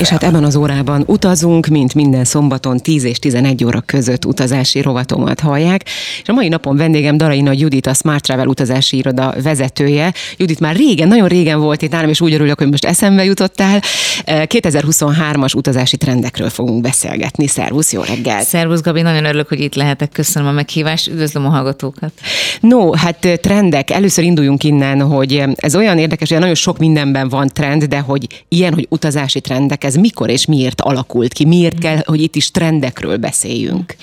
És 0.00 0.08
hát 0.08 0.22
ebben 0.22 0.44
az 0.44 0.56
órában 0.56 1.02
utazunk, 1.06 1.66
mint 1.66 1.94
minden 1.94 2.24
szombaton 2.24 2.78
10 2.78 3.04
és 3.04 3.18
11 3.18 3.64
óra 3.64 3.80
között 3.80 4.24
utazási 4.24 4.80
rovatomat 4.80 5.40
hallják. 5.40 5.84
És 6.22 6.28
a 6.28 6.32
mai 6.32 6.48
napon 6.48 6.76
vendégem 6.76 7.16
Darai 7.16 7.40
Nagy 7.40 7.60
Judit, 7.60 7.86
a 7.86 7.94
Smart 7.94 8.22
Travel 8.22 8.46
utazási 8.46 8.96
iroda 8.96 9.34
vezetője. 9.42 10.14
Judit 10.36 10.60
már 10.60 10.76
régen, 10.76 11.08
nagyon 11.08 11.28
régen 11.28 11.60
volt 11.60 11.82
itt 11.82 11.90
nálam, 11.90 12.08
és 12.08 12.20
úgy 12.20 12.32
örülök, 12.32 12.58
hogy 12.58 12.70
most 12.70 12.84
eszembe 12.84 13.24
jutottál. 13.24 13.82
2023-as 14.26 15.56
utazási 15.56 15.96
trendekről 15.96 16.48
fogunk 16.50 16.80
beszélgetni. 16.80 17.46
Szervusz, 17.46 17.92
jó 17.92 18.02
reggel! 18.02 18.42
Szervusz, 18.42 18.80
Gabi, 18.80 19.02
nagyon 19.02 19.24
örülök, 19.24 19.48
hogy 19.48 19.60
itt 19.60 19.74
lehetek. 19.74 20.10
Köszönöm 20.12 20.48
a 20.48 20.52
meghívást, 20.52 21.08
üdvözlöm 21.08 21.46
a 21.46 21.48
hallgatókat. 21.48 22.12
No, 22.60 22.92
hát 22.92 23.40
trendek. 23.40 23.90
Először 23.90 24.24
induljunk 24.24 24.64
innen, 24.64 25.02
hogy 25.02 25.42
ez 25.54 25.76
olyan 25.76 25.98
érdekes, 25.98 26.28
hogy 26.28 26.38
nagyon 26.38 26.54
sok 26.54 26.78
mindenben 26.78 27.28
van 27.28 27.48
trend, 27.48 27.84
de 27.84 27.98
hogy 27.98 28.26
ilyen, 28.48 28.74
hogy 28.74 28.86
utazási 28.90 29.40
trendek, 29.40 29.84
ez 29.90 29.96
mikor 29.96 30.30
és 30.30 30.46
miért 30.46 30.80
alakult 30.80 31.32
ki? 31.32 31.44
Miért 31.44 31.78
kell, 31.78 32.02
hogy 32.04 32.20
itt 32.20 32.36
is 32.36 32.50
trendekről 32.50 33.16
beszéljünk? 33.16 33.96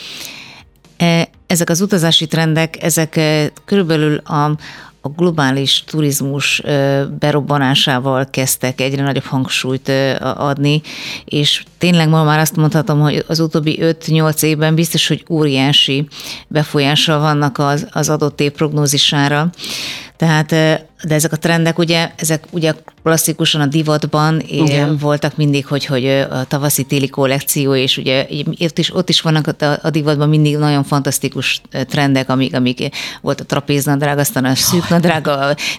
E, 0.97 1.29
ezek 1.47 1.69
az 1.69 1.81
utazási 1.81 2.27
trendek, 2.27 2.83
ezek 2.83 3.15
e, 3.15 3.51
körülbelül 3.65 4.17
a, 4.17 4.43
a 5.01 5.09
globális 5.15 5.83
turizmus 5.85 6.59
e, 6.59 7.05
berobbanásával 7.05 8.27
kezdtek 8.29 8.81
egyre 8.81 9.03
nagyobb 9.03 9.23
hangsúlyt 9.23 9.91
adni, 10.19 10.81
és 11.25 11.63
tényleg 11.77 12.09
ma 12.09 12.23
már 12.23 12.39
azt 12.39 12.55
mondhatom, 12.55 12.99
hogy 12.99 13.23
az 13.27 13.39
utóbbi 13.39 13.79
5-8 13.81 14.43
évben 14.43 14.75
biztos, 14.75 15.07
hogy 15.07 15.25
óriási 15.29 16.07
befolyással 16.47 17.19
vannak 17.19 17.57
az, 17.57 17.87
az 17.91 18.09
adott 18.09 18.39
év 18.39 18.51
prognózisára. 18.51 19.49
Tehát 20.17 20.53
de 21.03 21.15
ezek 21.15 21.31
a 21.31 21.37
trendek 21.37 21.79
ugye, 21.79 22.11
ezek 22.15 22.43
ugye 22.49 22.73
klasszikusan 23.03 23.61
a 23.61 23.65
divatban 23.65 24.41
Igen. 24.47 24.97
voltak 24.97 25.37
mindig, 25.37 25.65
hogy, 25.65 25.85
hogy 25.85 26.05
a 26.07 26.43
tavaszi 26.43 26.83
téli 26.83 27.07
kollekció, 27.07 27.75
és 27.75 27.97
ugye 27.97 28.27
ott 28.59 28.79
is, 28.79 28.95
ott 28.95 29.09
is 29.09 29.21
vannak 29.21 29.47
a, 29.61 29.79
a 29.81 29.89
divatban 29.89 30.29
mindig 30.29 30.57
nagyon 30.57 30.83
fantasztikus 30.83 31.61
trendek, 31.87 32.29
amik, 32.29 32.55
amik 32.55 32.95
volt 33.21 33.39
a 33.39 33.45
trapéznadrág, 33.45 34.17
aztán 34.17 34.45
a 34.45 34.55
szűk 34.55 34.89
nadrág, 34.89 35.29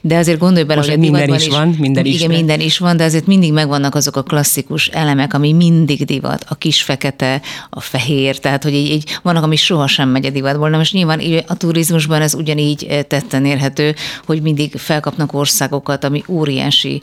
de 0.03 0.17
azért 0.17 0.39
gondolj 0.39 0.65
bele, 0.65 0.81
hogy 0.81 0.91
a 0.91 0.97
minden 0.97 1.35
is, 1.35 1.47
is 1.47 1.53
van, 1.53 1.77
minden 1.79 2.05
is. 2.05 2.15
Igen, 2.15 2.31
minden 2.31 2.61
is 2.61 2.79
van, 2.79 2.97
de 2.97 3.05
azért 3.05 3.27
mindig 3.27 3.53
megvannak 3.53 3.95
azok 3.95 4.17
a 4.17 4.23
klasszikus 4.23 4.87
elemek, 4.87 5.35
ami 5.35 5.53
mindig 5.53 6.05
divat, 6.05 6.45
a 6.49 6.55
kis 6.55 6.83
fekete, 6.83 7.41
a 7.71 7.81
fehér, 7.81 8.39
tehát 8.39 8.63
hogy 8.63 8.75
így, 8.75 8.91
így 8.91 9.19
vannak, 9.23 9.43
ami 9.43 9.57
sohasem 9.57 10.09
megy 10.09 10.27
a 10.27 10.31
divatból. 10.31 10.71
Na 10.71 10.77
most 10.77 10.93
nyilván 10.93 11.21
a 11.47 11.57
turizmusban 11.57 12.21
ez 12.23 12.35
ugyanígy 12.35 13.05
tetten 13.09 13.45
érhető, 13.45 13.95
hogy 14.27 14.43
mindig 14.43 14.77
fel 14.77 15.01
kapnak 15.09 15.33
országokat, 15.33 16.05
ami 16.05 16.25
óriási, 16.29 17.03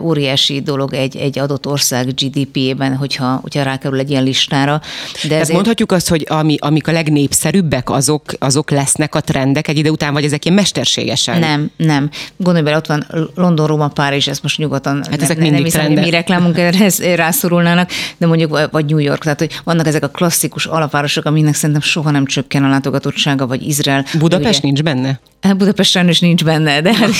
óriási 0.00 0.60
dolog 0.60 0.94
egy, 0.94 1.16
egy 1.16 1.38
adott 1.38 1.66
ország 1.66 2.06
GDP-ben, 2.14 2.96
hogyha, 2.96 3.38
hogyha 3.42 3.62
rákerül 3.62 3.98
egy 3.98 4.10
ilyen 4.10 4.22
listára. 4.22 4.80
De 5.12 5.18
Tehát 5.22 5.40
ezért... 5.40 5.52
mondhatjuk 5.52 5.92
azt, 5.92 6.08
hogy 6.08 6.26
ami, 6.28 6.56
amik 6.58 6.88
a 6.88 6.92
legnépszerűbbek, 6.92 7.90
azok, 7.90 8.22
azok 8.38 8.70
lesznek 8.70 9.14
a 9.14 9.20
trendek 9.20 9.68
egy 9.68 9.78
ide 9.78 9.90
után, 9.90 10.12
vagy 10.12 10.24
ezek 10.24 10.44
ilyen 10.44 10.56
mesterségesen? 10.56 11.38
Nem, 11.38 11.70
nem. 11.76 12.10
Gondolj 12.36 12.64
bele, 12.64 12.76
ott 12.76 12.86
van 12.86 13.06
London, 13.34 13.66
Róma, 13.66 13.88
Párizs, 13.88 14.28
ezt 14.28 14.42
most 14.42 14.58
nyugodtan 14.58 15.04
hát 15.10 15.22
ezek 15.22 15.38
nem, 15.38 15.50
nem 15.50 15.64
hiszem, 15.64 15.86
hogy 15.86 15.96
mi 15.96 16.10
reklámunk 16.10 16.58
erre 16.58 17.14
rászorulnának, 17.14 17.90
de 18.18 18.26
mondjuk 18.26 18.68
vagy 18.70 18.84
New 18.84 18.98
York, 18.98 19.22
tehát 19.22 19.38
hogy 19.38 19.60
vannak 19.64 19.86
ezek 19.86 20.02
a 20.02 20.08
klasszikus 20.08 20.66
alapvárosok, 20.66 21.24
aminek 21.24 21.54
szerintem 21.54 21.80
soha 21.80 22.10
nem 22.10 22.26
csökken 22.26 22.64
a 22.64 22.68
látogatottsága, 22.68 23.46
vagy 23.46 23.66
Izrael. 23.66 24.04
Budapest 24.18 24.58
ugye, 24.58 24.66
nincs 24.66 24.82
benne? 24.82 25.20
Hát 25.40 25.56
Budapest 25.56 25.90
sajnos 25.90 26.20
nincs 26.20 26.44
benne, 26.44 26.80
de, 26.80 26.94
hát, 26.94 27.19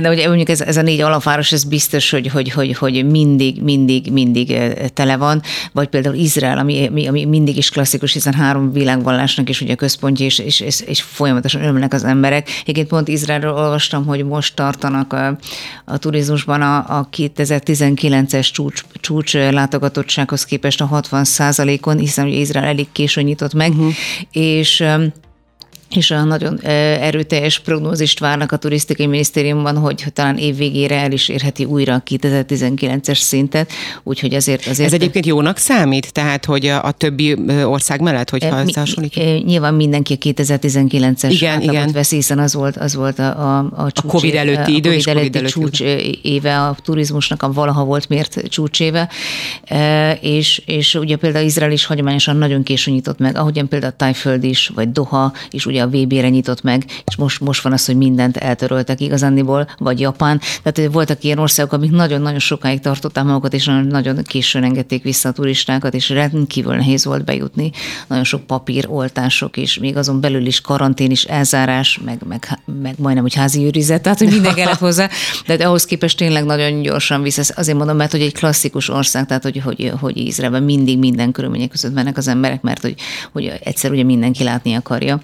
de 0.00 0.08
ugye 0.08 0.26
mondjuk 0.26 0.48
ez, 0.48 0.60
ez 0.60 0.76
a 0.76 0.82
négy 0.82 1.00
alapváros, 1.00 1.52
ez 1.52 1.64
biztos, 1.64 2.10
hogy, 2.10 2.26
hogy, 2.26 2.50
hogy, 2.50 2.76
hogy 2.76 3.10
mindig, 3.10 3.62
mindig, 3.62 4.12
mindig 4.12 4.58
tele 4.94 5.16
van, 5.16 5.42
vagy 5.72 5.88
például 5.88 6.14
Izrael, 6.14 6.58
ami, 6.58 7.06
ami 7.06 7.24
mindig 7.24 7.56
is 7.56 7.70
klasszikus, 7.70 8.12
hiszen 8.12 8.34
három 8.34 8.72
világvallásnak 8.72 9.48
is 9.48 9.60
ugye 9.60 9.74
központja, 9.74 10.26
és, 10.26 10.38
és, 10.38 10.60
és, 10.60 10.80
és 10.80 11.02
folyamatosan 11.02 11.62
örülnek 11.62 11.92
az 11.92 12.04
emberek. 12.04 12.48
Egyébként 12.60 12.88
pont 12.88 13.08
Izraelről 13.08 13.52
olvastam, 13.52 14.06
hogy 14.06 14.24
most 14.24 14.54
tartanak 14.54 15.12
a, 15.12 15.38
a 15.84 15.98
turizmusban 15.98 16.62
a, 16.62 16.76
a 16.98 17.08
2019-es 17.16 18.52
csúcs, 18.52 18.82
csúcs 19.00 19.34
látogatottsághoz 19.34 20.44
képest 20.44 20.80
a 20.80 20.86
60 20.86 21.24
on 21.80 21.98
hiszen 21.98 22.26
ugye 22.26 22.38
Izrael 22.38 22.64
elég 22.64 22.86
későn 22.92 23.24
nyitott 23.24 23.54
meg, 23.54 23.70
uh-huh. 23.70 23.92
és 24.32 24.84
és 25.96 26.10
a 26.10 26.24
nagyon 26.24 26.60
erőteljes 26.60 27.58
prognózist 27.58 28.18
várnak 28.18 28.52
a 28.52 28.56
turisztikai 28.56 29.06
minisztériumban, 29.06 29.76
hogy 29.76 30.04
talán 30.12 30.38
évvégére 30.38 30.98
el 30.98 31.12
is 31.12 31.28
érheti 31.28 31.64
újra 31.64 31.94
a 31.94 32.02
2019-es 32.10 33.18
szintet, 33.18 33.70
úgyhogy 34.02 34.34
azért... 34.34 34.66
azért 34.66 34.86
Ez 34.86 34.92
egyébként 34.92 35.26
jónak 35.26 35.56
számít? 35.56 36.12
Tehát, 36.12 36.44
hogy 36.44 36.66
a, 36.66 36.84
a 36.84 36.92
többi 36.92 37.36
ország 37.64 38.00
mellett, 38.00 38.30
hogyha 38.30 38.58
ezt 38.58 38.74
hasonlítjuk? 38.74 39.44
Nyilván 39.44 39.74
mindenki 39.74 40.12
a 40.12 40.16
2019-es 40.16 41.28
igen, 41.30 41.60
igen. 41.60 41.92
vesz, 41.92 42.10
hiszen 42.10 42.38
az 42.38 42.54
volt, 42.54 42.76
az 42.76 42.94
volt 42.94 43.18
a, 43.18 43.58
a, 43.58 43.58
a 43.58 43.92
csúcs, 43.92 44.04
a 44.04 44.16
COVID 44.16 44.34
előtti 44.34 44.72
a 44.72 44.74
idő 44.74 44.88
COVID 44.88 45.08
előtti 45.08 45.30
COVID 45.30 45.36
előtti 45.36 45.52
csúcs 45.52 45.80
éve 46.22 46.60
a 46.60 46.76
turizmusnak, 46.84 47.42
a 47.42 47.52
valaha 47.52 47.84
volt 47.84 48.08
mért 48.08 48.48
csúcséve, 48.48 49.08
és, 50.20 50.62
és 50.66 50.94
ugye 50.94 51.16
például 51.16 51.44
Izrael 51.44 51.72
is 51.72 51.84
hagyományosan 51.84 52.36
nagyon 52.36 52.62
későn 52.62 52.94
nyitott 52.94 53.18
meg, 53.18 53.36
ahogyan 53.36 53.68
például 53.68 53.92
a 53.92 53.96
Tájföld 53.96 54.44
is, 54.44 54.72
vagy 54.74 54.92
Doha 54.92 55.32
is 55.50 55.66
ugye 55.66 55.83
a 55.84 55.88
VB-re 55.96 56.28
nyitott 56.28 56.62
meg, 56.62 56.84
és 57.04 57.16
most, 57.16 57.40
most 57.40 57.62
van 57.62 57.72
az, 57.72 57.86
hogy 57.86 57.96
mindent 57.96 58.36
eltöröltek 58.36 59.00
igazándiból, 59.00 59.68
vagy 59.78 60.00
Japán. 60.00 60.40
Tehát 60.62 60.92
voltak 60.92 61.24
ilyen 61.24 61.38
országok, 61.38 61.72
amik 61.72 61.90
nagyon-nagyon 61.90 62.38
sokáig 62.38 62.80
tartották 62.80 63.24
magukat, 63.24 63.54
és 63.54 63.70
nagyon 63.88 64.22
későn 64.22 64.64
engedték 64.64 65.02
vissza 65.02 65.28
a 65.28 65.32
turistákat, 65.32 65.94
és 65.94 66.08
rendkívül 66.08 66.74
nehéz 66.74 67.04
volt 67.04 67.24
bejutni. 67.24 67.70
Nagyon 68.06 68.24
sok 68.24 68.46
papír, 68.46 68.86
oltások, 68.88 69.56
és 69.56 69.78
még 69.78 69.96
azon 69.96 70.20
belül 70.20 70.46
is 70.46 70.60
karantén 70.60 71.10
is, 71.10 71.24
elzárás, 71.24 72.00
meg, 72.04 72.18
meg, 72.28 72.58
meg 72.82 72.94
majdnem, 72.98 73.22
hogy 73.22 73.34
házi 73.34 73.64
őrizet, 73.64 74.02
tehát 74.02 74.18
hogy 74.18 74.28
minden 74.28 74.54
kellett 74.54 74.78
hozzá. 74.78 75.08
De 75.46 75.66
ahhoz 75.66 75.84
képest 75.84 76.16
tényleg 76.16 76.44
nagyon 76.44 76.82
gyorsan 76.82 77.22
vissza. 77.22 77.52
Azért 77.56 77.78
mondom, 77.78 77.96
mert 77.96 78.10
hogy 78.10 78.20
egy 78.20 78.34
klasszikus 78.34 78.88
ország, 78.88 79.26
tehát 79.26 79.42
hogy, 79.42 79.60
hogy, 79.64 79.92
hogy 80.00 80.16
Izraelben 80.16 80.62
mindig 80.62 80.98
minden 80.98 81.32
körülmények 81.32 81.68
között 81.68 81.94
mennek 81.94 82.16
az 82.16 82.28
emberek, 82.28 82.62
mert 82.62 82.80
hogy, 82.80 82.94
hogy 83.32 83.52
egyszer 83.64 83.90
ugye 83.90 84.02
mindenki 84.02 84.44
látni 84.44 84.74
akarja. 84.74 85.20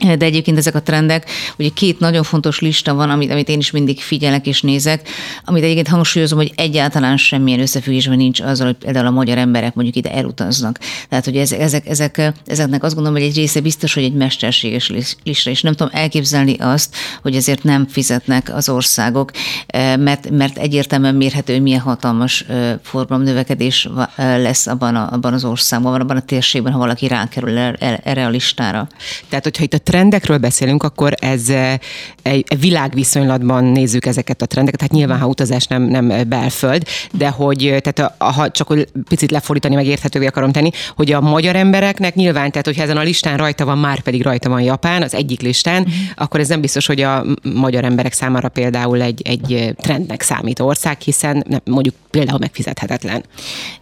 De 0.00 0.24
egyébként 0.24 0.58
ezek 0.58 0.74
a 0.74 0.82
trendek, 0.82 1.30
ugye 1.58 1.68
két 1.74 1.98
nagyon 1.98 2.22
fontos 2.22 2.60
lista 2.60 2.94
van, 2.94 3.10
amit, 3.10 3.30
amit 3.30 3.48
én 3.48 3.58
is 3.58 3.70
mindig 3.70 4.00
figyelek 4.00 4.46
és 4.46 4.62
nézek, 4.62 5.08
amit 5.44 5.62
egyébként 5.62 5.88
hangsúlyozom, 5.88 6.38
hogy 6.38 6.52
egyáltalán 6.56 7.16
semmilyen 7.16 7.60
összefüggésben 7.60 8.16
nincs 8.16 8.40
azzal, 8.40 8.66
hogy 8.66 8.76
például 8.76 9.06
a 9.06 9.10
magyar 9.10 9.38
emberek 9.38 9.74
mondjuk 9.74 9.96
ide 9.96 10.12
elutaznak. 10.12 10.78
Tehát, 11.08 11.24
hogy 11.24 11.36
ezek, 11.36 11.60
ezek, 11.60 11.88
ezek, 11.88 12.32
ezeknek 12.46 12.82
azt 12.82 12.94
gondolom, 12.94 13.18
hogy 13.18 13.28
egy 13.28 13.36
része 13.36 13.60
biztos, 13.60 13.94
hogy 13.94 14.02
egy 14.02 14.12
mesterséges 14.12 14.92
lista, 15.24 15.50
és 15.50 15.62
nem 15.62 15.74
tudom 15.74 15.92
elképzelni 15.94 16.56
azt, 16.58 16.96
hogy 17.22 17.36
ezért 17.36 17.62
nem 17.62 17.86
fizetnek 17.86 18.54
az 18.54 18.68
országok, 18.68 19.30
eh, 19.66 19.96
mert, 19.96 20.30
mert 20.30 20.58
egyértelműen 20.58 21.14
mérhető, 21.14 21.52
hogy 21.52 21.62
milyen 21.62 21.80
hatalmas 21.80 22.40
eh, 22.40 22.74
forgalom 22.82 23.22
növekedés 23.22 23.88
eh, 24.16 24.38
lesz 24.38 24.66
abban, 24.66 24.96
a, 24.96 25.12
abban 25.12 25.32
az 25.32 25.44
országban, 25.44 26.00
abban 26.00 26.16
a 26.16 26.24
térségben, 26.24 26.72
ha 26.72 26.78
valaki 26.78 27.08
rákerül 27.08 27.58
erre 27.58 28.26
a 28.26 28.28
listára. 28.28 28.88
Tehát, 29.28 29.44
hogyha 29.44 29.64
itt 29.64 29.74
a 29.74 29.78
trendekről 29.90 30.38
beszélünk, 30.38 30.82
akkor 30.82 31.14
ez 31.18 31.48
eh, 31.48 31.74
egy 32.22 32.60
világviszonylatban 32.60 33.64
nézzük 33.64 34.06
ezeket 34.06 34.42
a 34.42 34.46
trendeket. 34.46 34.80
Hát 34.80 34.90
nyilván, 34.90 35.18
ha 35.18 35.26
utazás 35.26 35.66
nem, 35.66 35.82
nem 35.82 36.12
belföld, 36.28 36.82
de 37.12 37.28
hogy 37.28 37.66
eh, 37.66 37.78
tehát 37.78 38.14
ha 38.18 38.50
csak 38.50 38.66
hogy 38.66 38.88
picit 39.08 39.30
lefordítani, 39.30 39.74
meg 39.74 39.86
érthetővé 39.86 40.26
akarom 40.26 40.52
tenni, 40.52 40.70
hogy 40.96 41.12
a 41.12 41.20
magyar 41.20 41.56
embereknek 41.56 42.14
nyilván, 42.14 42.50
tehát 42.50 42.66
hogyha 42.66 42.82
ezen 42.82 42.96
a 42.96 43.02
listán 43.02 43.36
rajta 43.36 43.64
van, 43.64 43.78
már 43.78 44.00
pedig 44.00 44.22
rajta 44.22 44.48
van 44.48 44.60
Japán, 44.60 45.02
az 45.02 45.14
egyik 45.14 45.40
listán, 45.40 45.82
uh-huh. 45.82 45.94
akkor 46.14 46.40
ez 46.40 46.48
nem 46.48 46.60
biztos, 46.60 46.86
hogy 46.86 47.00
a 47.00 47.24
magyar 47.54 47.84
emberek 47.84 48.12
számára 48.12 48.48
például 48.48 49.02
egy, 49.02 49.22
egy 49.24 49.52
eh, 49.52 49.68
trendnek 49.76 50.22
számít 50.22 50.60
ország, 50.60 51.00
hiszen 51.00 51.44
nem, 51.48 51.60
mondjuk 51.64 51.94
például 52.10 52.38
megfizethetetlen. 52.38 53.24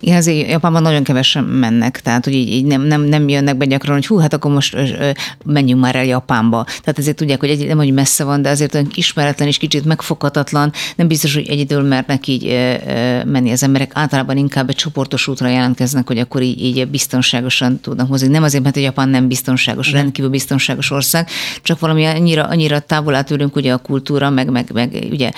Igen, 0.00 0.16
azért 0.16 0.50
Japánban 0.50 0.82
nagyon 0.82 1.02
kevesen 1.02 1.44
mennek, 1.44 2.00
tehát 2.00 2.24
hogy 2.24 2.34
így, 2.34 2.48
így 2.48 2.64
nem, 2.64 2.82
nem, 2.82 3.02
nem 3.02 3.28
jönnek 3.28 3.56
be 3.56 3.64
gyakran, 3.64 3.94
hogy 3.94 4.06
hú, 4.06 4.16
hát 4.16 4.32
akkor 4.32 4.52
most 4.52 4.76
menjünk 5.44 5.80
már 5.80 5.96
el 5.96 6.04
Japánba. 6.04 6.64
Tehát 6.64 6.98
ezért 6.98 7.16
tudják, 7.16 7.40
hogy 7.40 7.50
egy, 7.50 7.66
nem, 7.66 7.76
hogy 7.76 7.92
messze 7.92 8.24
van, 8.24 8.42
de 8.42 8.48
azért 8.48 8.74
olyan 8.74 8.90
ismeretlen 8.94 9.48
és 9.48 9.58
kicsit 9.58 9.84
megfoghatatlan. 9.84 10.72
Nem 10.96 11.08
biztos, 11.08 11.34
hogy 11.34 11.48
egyedül 11.48 11.82
mernek 11.82 12.26
így 12.26 12.44
menni 13.26 13.50
az 13.50 13.62
emberek. 13.62 13.90
Általában 13.94 14.36
inkább 14.36 14.68
egy 14.68 14.76
csoportos 14.76 15.28
útra 15.28 15.48
jelentkeznek, 15.48 16.06
hogy 16.06 16.18
akkor 16.18 16.42
így, 16.42 16.64
így 16.64 16.88
biztonságosan 16.88 17.80
tudnak 17.80 18.08
hozni. 18.08 18.28
Nem 18.28 18.42
azért, 18.42 18.62
mert 18.62 18.76
a 18.76 18.80
Japán 18.80 19.08
nem 19.08 19.28
biztonságos, 19.28 19.92
rendkívül 19.92 20.30
biztonságos 20.30 20.90
ország, 20.90 21.28
csak 21.62 21.78
valami 21.78 22.04
annyira, 22.04 22.44
annyira 22.44 22.78
távol 22.78 23.14
áll 23.14 23.22
tőlünk 23.22 23.56
ugye 23.56 23.72
a 23.72 23.76
kultúra, 23.76 24.30
meg, 24.30 24.50
meg, 24.50 24.70
meg 24.72 25.06
ugye 25.10 25.30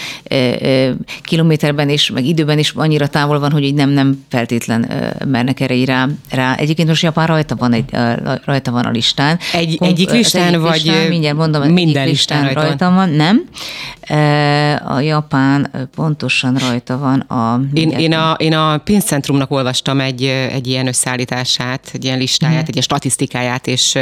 kilométerben 1.23 1.89
is, 1.89 2.11
meg 2.11 2.25
időben 2.25 2.59
is 2.59 2.73
annyira 2.81 3.07
távol 3.07 3.39
van, 3.39 3.53
hogy 3.53 3.63
így 3.63 3.75
nem, 3.75 3.91
nem 3.91 4.25
feltétlen 4.29 4.91
mernek 5.27 5.61
erre 5.61 5.75
így 5.75 5.87
rá, 5.87 6.09
rá. 6.31 6.55
Egyébként 6.55 6.89
most 6.89 7.03
Japán 7.03 7.27
rajta 7.27 7.57
van, 7.57 7.73
egy, 7.73 7.85
rajta 8.45 8.71
van 8.71 8.85
a 8.85 8.91
listán. 8.91 9.39
Egy, 9.53 9.77
Kom, 9.79 9.89
egyik 9.89 10.11
listán, 10.11 10.47
egyik 10.47 10.61
vagy 10.61 10.83
listán, 10.85 11.09
mindjárt 11.09 11.37
mondom, 11.37 11.63
minden 11.63 12.07
listán, 12.07 12.45
listán 12.45 12.65
rajta 12.65 12.85
van. 12.85 12.95
van. 12.95 13.11
Nem. 13.11 13.45
A 14.85 15.01
Japán 15.01 15.89
pontosan 15.95 16.57
rajta 16.57 16.99
van 16.99 17.21
a... 17.21 17.61
Én, 17.73 17.91
én, 17.91 18.13
a, 18.13 18.33
én 18.33 18.55
a 18.55 18.79
pénzcentrumnak 18.79 19.51
olvastam 19.51 20.01
egy, 20.01 20.25
egy 20.53 20.67
ilyen 20.67 20.87
összeállítását, 20.87 21.91
egy 21.93 22.05
ilyen 22.05 22.19
listáját, 22.19 22.55
mm. 22.55 22.67
egy 22.67 22.71
ilyen 22.71 22.83
statisztikáját, 22.83 23.67
és 23.67 23.99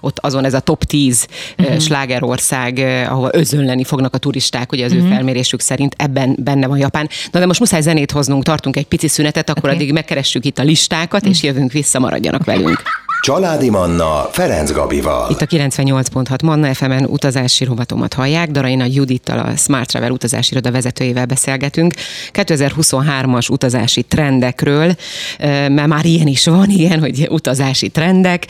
ott 0.00 0.18
azon 0.18 0.44
ez 0.44 0.54
a 0.54 0.60
top 0.60 0.84
10 0.84 1.26
mm. 1.62 1.76
slágerország, 1.78 2.78
ahol 3.08 3.30
özönleni 3.32 3.84
fognak 3.84 4.14
a 4.14 4.18
turisták, 4.18 4.72
ugye 4.72 4.84
az 4.84 4.92
mm. 4.94 4.96
ő 4.96 5.00
mhm. 5.00 5.12
felmérésük 5.12 5.60
szerint, 5.60 5.94
ebben 5.98 6.36
benne 6.38 6.66
van 6.66 6.78
Japán. 6.78 7.08
Na 7.30 7.38
de 7.38 7.46
most 7.46 7.60
muszáj 7.60 7.80
zenét 7.80 8.12
hoznunk, 8.22 8.44
tartunk 8.44 8.76
egy 8.76 8.86
pici 8.86 9.08
szünetet, 9.08 9.50
akkor 9.50 9.64
okay. 9.64 9.74
addig 9.74 9.92
megkeressük 9.92 10.44
itt 10.44 10.58
a 10.58 10.62
listákat, 10.62 11.26
és 11.26 11.42
jövünk 11.42 11.72
vissza, 11.72 11.98
maradjanak 11.98 12.44
velünk. 12.44 12.82
Családi 13.22 13.70
Manna 13.70 14.28
Ferenc 14.30 14.72
Gabival. 14.72 15.30
Itt 15.30 15.40
a 15.40 15.46
98.6 15.46 16.44
Manna 16.44 16.74
FM-en 16.74 17.04
utazási 17.04 17.64
rovatomat 17.64 18.14
hallják. 18.14 18.50
Daraina 18.50 18.84
Judittal, 18.84 19.38
a 19.38 19.56
Smart 19.56 19.88
Travel 19.88 20.10
utazási 20.10 20.52
iroda 20.52 20.70
vezetőjével 20.70 21.26
beszélgetünk. 21.26 21.94
2023-as 22.32 23.50
utazási 23.50 24.02
trendekről, 24.02 24.94
mert 25.38 25.86
már 25.86 26.04
ilyen 26.04 26.26
is 26.26 26.46
van, 26.46 26.70
igen, 26.78 27.00
hogy 27.00 27.26
utazási 27.30 27.88
trendek. 27.88 28.46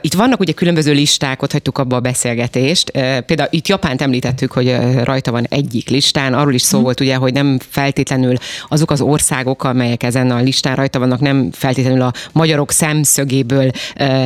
Itt 0.00 0.14
vannak 0.14 0.40
ugye 0.40 0.52
különböző 0.52 0.92
listák, 0.92 1.42
ott 1.42 1.52
hagytuk 1.52 1.78
abba 1.78 1.96
a 1.96 2.00
beszélgetést. 2.00 2.90
Például 3.26 3.48
itt 3.50 3.68
Japánt 3.68 4.02
említettük, 4.02 4.52
hogy 4.52 4.76
rajta 5.02 5.30
van 5.30 5.46
egyik 5.48 5.88
listán. 5.88 6.34
Arról 6.34 6.54
is 6.54 6.62
szó 6.62 6.76
hmm. 6.76 6.84
volt 6.84 7.00
ugye, 7.00 7.14
hogy 7.14 7.32
nem 7.32 7.58
feltétlenül 7.68 8.36
azok 8.68 8.90
az 8.90 9.00
országok, 9.00 9.64
amelyek 9.64 10.02
ezen 10.02 10.30
a 10.30 10.40
listán 10.40 10.76
rajta 10.76 10.98
vannak, 10.98 11.20
nem 11.20 11.48
feltétlenül 11.52 12.02
a 12.02 12.12
magyarok 12.32 12.72
szemszögéből 12.72 13.70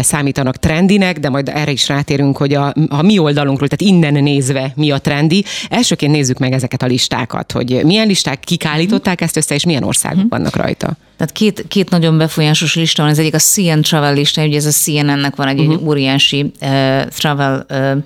számítanak 0.01 0.57
trendinek, 0.57 1.19
de 1.19 1.29
majd 1.29 1.49
erre 1.49 1.71
is 1.71 1.89
rátérünk, 1.89 2.37
hogy 2.37 2.55
a, 2.55 2.75
a 2.89 3.03
mi 3.03 3.19
oldalunkról, 3.19 3.69
tehát 3.69 3.95
innen 3.95 4.23
nézve 4.23 4.73
mi 4.77 4.91
a 4.91 4.99
trendi. 4.99 5.45
Elsőként 5.69 6.13
nézzük 6.13 6.39
meg 6.39 6.53
ezeket 6.53 6.83
a 6.83 6.87
listákat, 6.87 7.53
hogy 7.53 7.81
milyen 7.85 8.07
listák, 8.07 8.41
kik 8.41 8.65
állították 8.65 9.21
ezt 9.21 9.37
össze, 9.37 9.55
és 9.55 9.65
milyen 9.65 9.83
országok 9.83 10.19
mhm. 10.19 10.29
vannak 10.29 10.57
rajta. 10.57 10.97
Tehát 11.25 11.39
két, 11.39 11.65
két 11.69 11.91
nagyon 11.91 12.19
befolyásos 12.19 12.75
lista 12.75 13.03
van, 13.03 13.11
az 13.11 13.19
egyik 13.19 13.35
a 13.35 13.39
CN 13.39 13.81
Travel 13.81 14.15
lista, 14.15 14.45
ugye 14.45 14.57
ez 14.57 14.67
a 14.67 14.71
CNN-nek 14.71 15.37
van 15.37 15.49
egy, 15.49 15.59
uh-huh. 15.59 15.75
egy 15.75 15.81
óriási 15.87 16.41
uh, 16.61 17.07
travel 17.07 17.67
uh, 17.71 17.97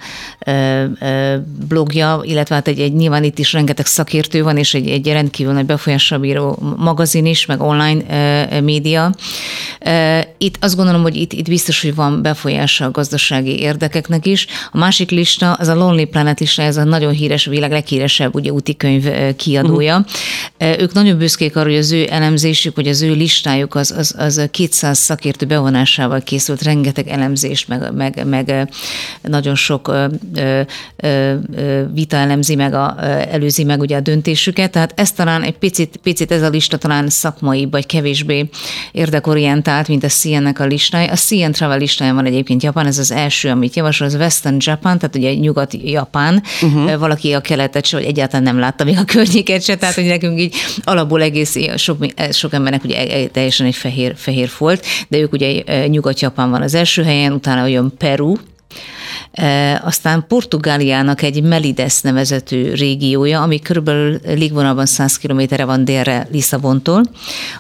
uh, 0.47 1.35
blogja, 1.69 2.21
illetve 2.25 2.55
hát 2.55 2.69
egy, 2.69 2.81
egy, 2.81 2.93
nyilván 2.93 3.25
itt 3.25 3.39
is 3.39 3.53
rengeteg 3.53 3.87
szakértő 3.87 4.43
van, 4.43 4.57
és 4.57 4.75
egy, 4.75 4.89
egy 4.89 5.07
rendkívül 5.07 5.53
nagy 5.53 5.67
befolyással 5.67 6.19
bíró 6.19 6.75
magazin 6.77 7.27
is, 7.27 7.47
meg 7.47 7.61
online 7.61 8.03
uh, 8.55 8.61
média. 8.61 9.15
Uh, 9.87 10.21
itt 10.39 10.57
azt 10.61 10.77
gondolom, 10.77 11.03
hogy 11.03 11.17
itt, 11.17 11.33
itt 11.33 11.49
biztos, 11.49 11.83
hogy 11.83 11.95
van 11.95 12.23
befolyása 12.23 12.85
a 12.85 12.91
gazdasági 12.91 13.59
érdekeknek 13.59 14.27
is. 14.27 14.47
A 14.73 14.79
másik 14.79 15.11
lista, 15.11 15.53
az 15.53 15.69
a 15.69 15.75
Lonely 15.75 16.05
Planet 16.05 16.41
lista, 16.41 16.63
ez 16.63 16.77
a 16.77 16.85
nagyon 16.85 17.13
híres, 17.13 17.47
a 17.47 17.51
világ 17.51 17.71
leghíresebb 17.71 18.35
ugye 18.35 18.51
útikönyv 18.51 19.09
kiadója. 19.37 19.97
Uh-huh. 20.59 20.81
Ők 20.81 20.93
nagyon 20.93 21.19
büszkék 21.19 21.57
arra, 21.57 21.69
hogy 21.69 21.79
az 21.79 21.93
ő 21.93 22.07
elemzésük, 22.11 22.75
hogy 22.75 22.89
az 22.89 22.99
az 22.99 23.08
ő 23.09 23.13
listájuk 23.13 23.75
az, 23.75 23.95
az, 23.97 24.15
az 24.19 24.49
200 24.51 24.99
szakértő 24.99 25.47
bevonásával 25.47 26.21
készült, 26.21 26.63
rengeteg 26.63 27.09
elemzés, 27.09 27.67
meg, 27.67 27.93
meg, 27.95 28.27
meg 28.27 28.69
nagyon 29.23 29.55
sok 29.55 29.89
ö, 29.89 30.61
ö, 30.97 31.33
vita 31.93 32.17
elemzi 32.17 32.55
meg, 32.55 32.75
a, 32.75 32.97
előzi 33.31 33.65
meg 33.65 33.81
ugye 33.81 33.97
a 33.97 34.01
döntésüket, 34.01 34.71
tehát 34.71 34.93
ez 34.97 35.13
talán 35.13 35.43
egy 35.43 35.59
picit, 35.59 35.97
picit 36.03 36.33
ez 36.33 36.43
a 36.43 36.49
lista 36.49 36.77
talán 36.77 37.09
szakmai, 37.09 37.69
vagy 37.71 37.87
kevésbé 37.87 38.49
érdekorientált, 38.93 39.89
mint 39.89 40.05
a 40.05 40.09
CNN-nek 40.09 40.61
a 40.61 40.65
listája. 40.65 41.13
A 41.13 41.17
CNN 41.17 41.53
Travel 41.53 41.79
listája 41.79 42.15
van 42.15 42.27
egyébként 42.27 42.63
Japán, 42.63 42.87
ez 42.87 42.99
az 42.99 43.11
első, 43.11 43.49
amit 43.49 43.77
javasol, 43.77 44.07
az 44.07 44.15
Western 44.15 44.57
Japan, 44.59 44.99
tehát 44.99 45.17
ugye 45.17 45.35
Nyugat-Japán, 45.35 46.43
uh-huh. 46.63 46.99
valaki 46.99 47.33
a 47.33 47.41
keletet 47.41 47.85
se, 47.85 47.97
vagy 47.97 48.07
egyáltalán 48.07 48.43
nem 48.43 48.59
látta 48.59 48.85
még 48.85 48.99
a 48.99 49.05
környéket 49.05 49.63
se, 49.63 49.77
tehát 49.77 49.95
hogy 49.95 50.05
nekünk 50.05 50.41
így 50.41 50.55
alapból 50.85 51.23
egész 51.23 51.57
sok, 51.77 52.07
sok 52.31 52.53
embernek 52.53 52.83
ugye 52.89 52.97
e, 52.97 53.23
e, 53.23 53.27
teljesen 53.27 53.67
egy 53.67 53.75
fehér, 53.75 54.13
fehér 54.17 54.49
folt, 54.49 54.85
de 55.09 55.19
ők 55.19 55.33
ugye 55.33 55.63
e, 55.63 55.87
Nyugat-Japán 55.87 56.51
van 56.51 56.63
az 56.63 56.75
első 56.75 57.03
helyen, 57.03 57.33
utána 57.33 57.67
jön 57.67 57.93
Peru, 57.99 58.35
aztán 59.83 60.25
Portugáliának 60.29 61.23
egy 61.23 61.43
Melides 61.43 62.01
nevezetű 62.01 62.73
régiója, 62.73 63.43
ami 63.43 63.61
körülbelül 63.61 64.21
légvonalban 64.25 64.87
100 64.87 65.19
kilométerre 65.19 65.65
van 65.65 65.85
délre 65.85 66.29
Lisszabontól. 66.31 67.03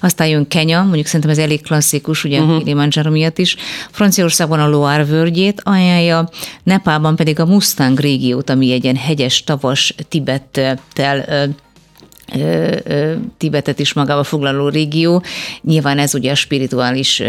Aztán 0.01 0.29
jön 0.29 0.49
Kenya, 0.49 0.83
mondjuk 0.83 1.07
szerintem 1.07 1.31
ez 1.31 1.39
elég 1.39 1.63
klasszikus, 1.63 2.25
ugye 2.25 2.41
uh-huh. 2.41 2.59
Kilimanjaro 2.59 3.11
miatt 3.11 3.39
is. 3.39 3.57
Franciaországban 3.91 4.61
a 4.61 4.69
Loire 4.69 5.05
völgyét 5.05 5.61
ajánlja, 5.65 6.29
Nepálban 6.63 7.17
pedig 7.17 7.41
a 7.41 7.47
Mustang 7.47 7.99
régiót, 7.99 8.51
ami 8.51 8.73
egy 8.73 8.85
ilyen 8.85 8.97
hegyes, 8.97 9.45
tavas 9.45 9.95
Tibettel 10.09 10.81
Tibetet 13.37 13.79
is 13.79 13.93
magába 13.93 14.25
foglaló 14.25 14.69
régió. 14.69 15.23
Nyilván 15.63 15.99
ez 15.99 16.15
ugye 16.15 16.31
a 16.31 16.35
spirituális 16.35 17.23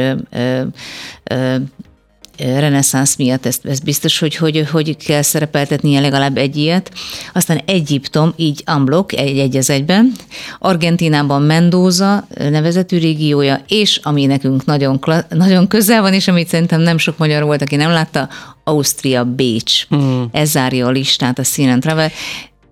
reneszánsz 2.40 3.16
miatt 3.16 3.46
ezt, 3.46 3.66
ez 3.66 3.80
biztos, 3.80 4.20
hogy, 4.20 4.36
hogy, 4.36 4.68
hogy 4.72 4.98
kell 4.98 5.22
szerepeltetnie 5.22 6.00
legalább 6.00 6.38
egy 6.38 6.56
ilyet. 6.58 6.92
Aztán 7.34 7.62
Egyiptom, 7.66 8.34
így 8.36 8.64
Amblok, 8.66 9.14
egy, 9.14 9.40
egy 9.40 9.58
az 9.58 9.70
egyben. 9.70 10.12
Argentinában 10.60 11.42
Mendoza 11.42 12.28
nevezetű 12.38 12.98
régiója, 12.98 13.62
és 13.68 14.00
ami 14.04 14.26
nekünk 14.26 14.66
nagyon, 14.66 15.00
nagyon 15.30 15.68
közel 15.68 16.02
van, 16.02 16.14
és 16.14 16.28
amit 16.28 16.48
szerintem 16.48 16.82
nem 16.82 16.98
sok 16.98 17.18
magyar 17.18 17.44
volt, 17.44 17.62
aki 17.62 17.76
nem 17.76 17.92
látta, 17.92 18.30
Ausztria, 18.64 19.24
Bécs. 19.24 19.88
Mm. 19.96 20.24
Ez 20.32 20.50
zárja 20.50 20.88
a 20.88 20.92
listát 20.92 21.40
a 21.40 21.44
Scene 21.44 21.78
Travel. 21.78 22.12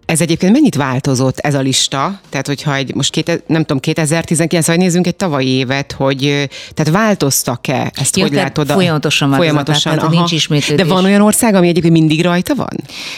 Ez 0.07 0.21
egyébként 0.21 0.51
mennyit 0.51 0.75
változott 0.75 1.39
ez 1.39 1.53
a 1.53 1.59
lista? 1.59 2.19
Tehát, 2.29 2.47
hogyha 2.47 2.75
egy, 2.75 2.95
most 2.95 3.11
két, 3.11 3.43
nem 3.47 3.61
tudom, 3.61 3.79
2019 3.79 4.67
vagy 4.67 4.77
nézzünk 4.77 5.07
egy 5.07 5.15
tavalyi 5.15 5.47
évet, 5.47 5.91
hogy 5.91 6.49
tehát 6.73 6.91
változtak-e? 6.91 7.91
Ezt 7.95 8.17
ja, 8.17 8.23
hogy 8.23 8.33
látod? 8.33 8.71
Folyamatosan 8.71 9.33
Folyamatosan, 9.33 9.95
tehát, 9.95 10.11
nincs 10.11 10.31
ismétlődés. 10.31 10.85
De 10.85 10.93
van 10.93 11.03
olyan 11.03 11.21
ország, 11.21 11.55
ami 11.55 11.67
egyébként 11.67 11.93
mindig 11.93 12.21
rajta 12.21 12.55
van? 12.55 12.69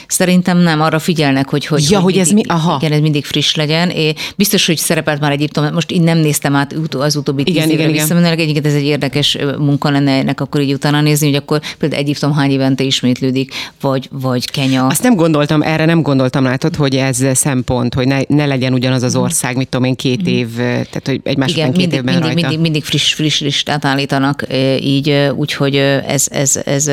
Szerintem 0.07 0.57
nem, 0.57 0.81
arra 0.81 0.99
figyelnek, 0.99 1.49
hogy 1.49 1.65
hogy, 1.65 1.89
ja, 1.89 1.99
hogy, 1.99 2.13
hogy 2.13 2.21
ez 2.21 2.29
mi? 2.29 2.41
Aha. 2.47 2.77
Igen, 2.81 2.91
ez 2.91 2.99
mindig 2.99 3.25
friss 3.25 3.55
legyen. 3.55 3.89
É, 3.89 4.13
biztos, 4.35 4.65
hogy 4.65 4.77
szerepelt 4.77 5.19
már 5.19 5.31
Egyiptom, 5.31 5.73
most 5.73 5.91
én 5.91 6.01
nem 6.01 6.17
néztem 6.17 6.55
át 6.55 6.75
az 6.97 7.15
utóbbi 7.15 7.43
tíz 7.43 7.55
igen, 7.55 7.69
évre 7.69 7.91
visszamenőleg, 7.91 8.39
egyébként 8.39 8.65
ez 8.65 8.73
egy 8.73 8.85
érdekes 8.85 9.37
munka 9.57 9.89
lenne 9.89 10.11
ennek 10.11 10.41
akkor 10.41 10.61
így 10.61 10.73
utána 10.73 11.01
nézni, 11.01 11.27
hogy 11.27 11.35
akkor 11.35 11.61
például 11.77 12.01
Egyiptom 12.01 12.33
hány 12.33 12.51
évente 12.51 12.83
ismétlődik, 12.83 13.53
vagy, 13.81 14.09
vagy 14.11 14.51
Kenya. 14.51 14.85
Azt 14.85 15.03
nem 15.03 15.15
gondoltam, 15.15 15.61
erre 15.61 15.85
nem 15.85 16.01
gondoltam, 16.01 16.43
látod, 16.43 16.75
hogy 16.79 16.95
ez 16.95 17.23
szempont, 17.33 17.93
hogy 17.93 18.07
ne, 18.07 18.19
ne 18.27 18.45
legyen 18.45 18.73
ugyanaz 18.73 19.03
az 19.03 19.15
ország, 19.15 19.55
mit 19.55 19.67
tudom 19.69 19.85
én, 19.85 19.95
két 19.95 20.27
év, 20.27 20.55
tehát 20.55 21.01
hogy 21.05 21.21
egymás 21.23 21.51
Igen, 21.51 21.67
két 21.67 21.77
mindig, 21.77 21.97
évben 21.97 22.13
mindig, 22.13 22.33
rajta. 22.33 22.47
Mindig, 22.47 22.59
mindig 22.59 22.83
friss, 22.83 23.13
friss 23.13 23.39
listát 23.39 23.85
állítanak 23.85 24.43
így, 24.81 25.31
úgyhogy 25.35 25.75
ez, 25.75 26.27
ez, 26.31 26.61
ez, 26.65 26.85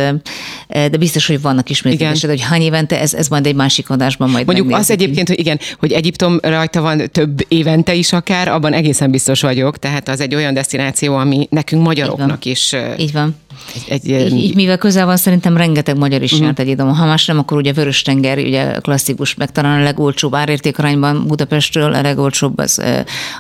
de 0.69 0.97
biztos, 0.99 1.27
hogy 1.27 1.41
vannak 1.41 1.71
ismétlések, 1.71 2.31
hogy 2.31 2.41
hány 2.41 2.63
évente, 2.63 3.01
ez, 3.01 3.15
ez 3.15 3.29
majd 3.29 3.47
egy 3.47 3.55
másik 3.55 3.91
adásban 3.91 4.31
majd 4.31 4.47
Mondjuk 4.47 4.67
megnézzük. 4.67 4.91
az 4.95 5.01
egyébként, 5.01 5.29
hogy 5.29 5.39
igen, 5.39 5.59
hogy 5.79 5.93
Egyiptom 5.93 6.39
rajta 6.43 6.81
van 6.81 7.03
több 7.13 7.45
évente 7.49 7.95
is 7.95 8.13
akár, 8.13 8.49
abban 8.49 8.73
egészen 8.73 9.11
biztos 9.11 9.41
vagyok, 9.41 9.79
tehát 9.79 10.09
az 10.09 10.21
egy 10.21 10.35
olyan 10.35 10.55
destináció, 10.55 11.17
ami 11.17 11.47
nekünk 11.51 11.83
magyaroknak 11.83 12.45
is. 12.45 12.75
Így 12.99 13.13
van 13.13 13.37
egy, 13.89 14.11
egy, 14.11 14.33
így, 14.33 14.45
így, 14.45 14.55
mivel 14.55 14.79
közel 14.79 15.07
van, 15.07 15.17
szerintem 15.17 15.57
rengeteg 15.57 15.97
magyar 15.97 16.23
is 16.23 16.33
uh-huh. 16.33 16.47
járt 16.47 16.59
egy 16.59 16.69
idom. 16.69 16.95
Ha 16.95 17.07
más 17.07 17.25
nem, 17.25 17.39
akkor 17.39 17.57
ugye 17.57 17.73
Vörös-tenger, 17.73 18.39
ugye 18.39 18.73
klasszikus, 18.81 19.35
meg 19.35 19.53
talán 19.53 19.81
a 19.81 19.83
legolcsóbb 19.83 20.35
árértékarányban 20.35 21.27
Budapestről, 21.27 21.95
a 21.95 22.01
legolcsóbb 22.01 22.59
az, 22.59 22.83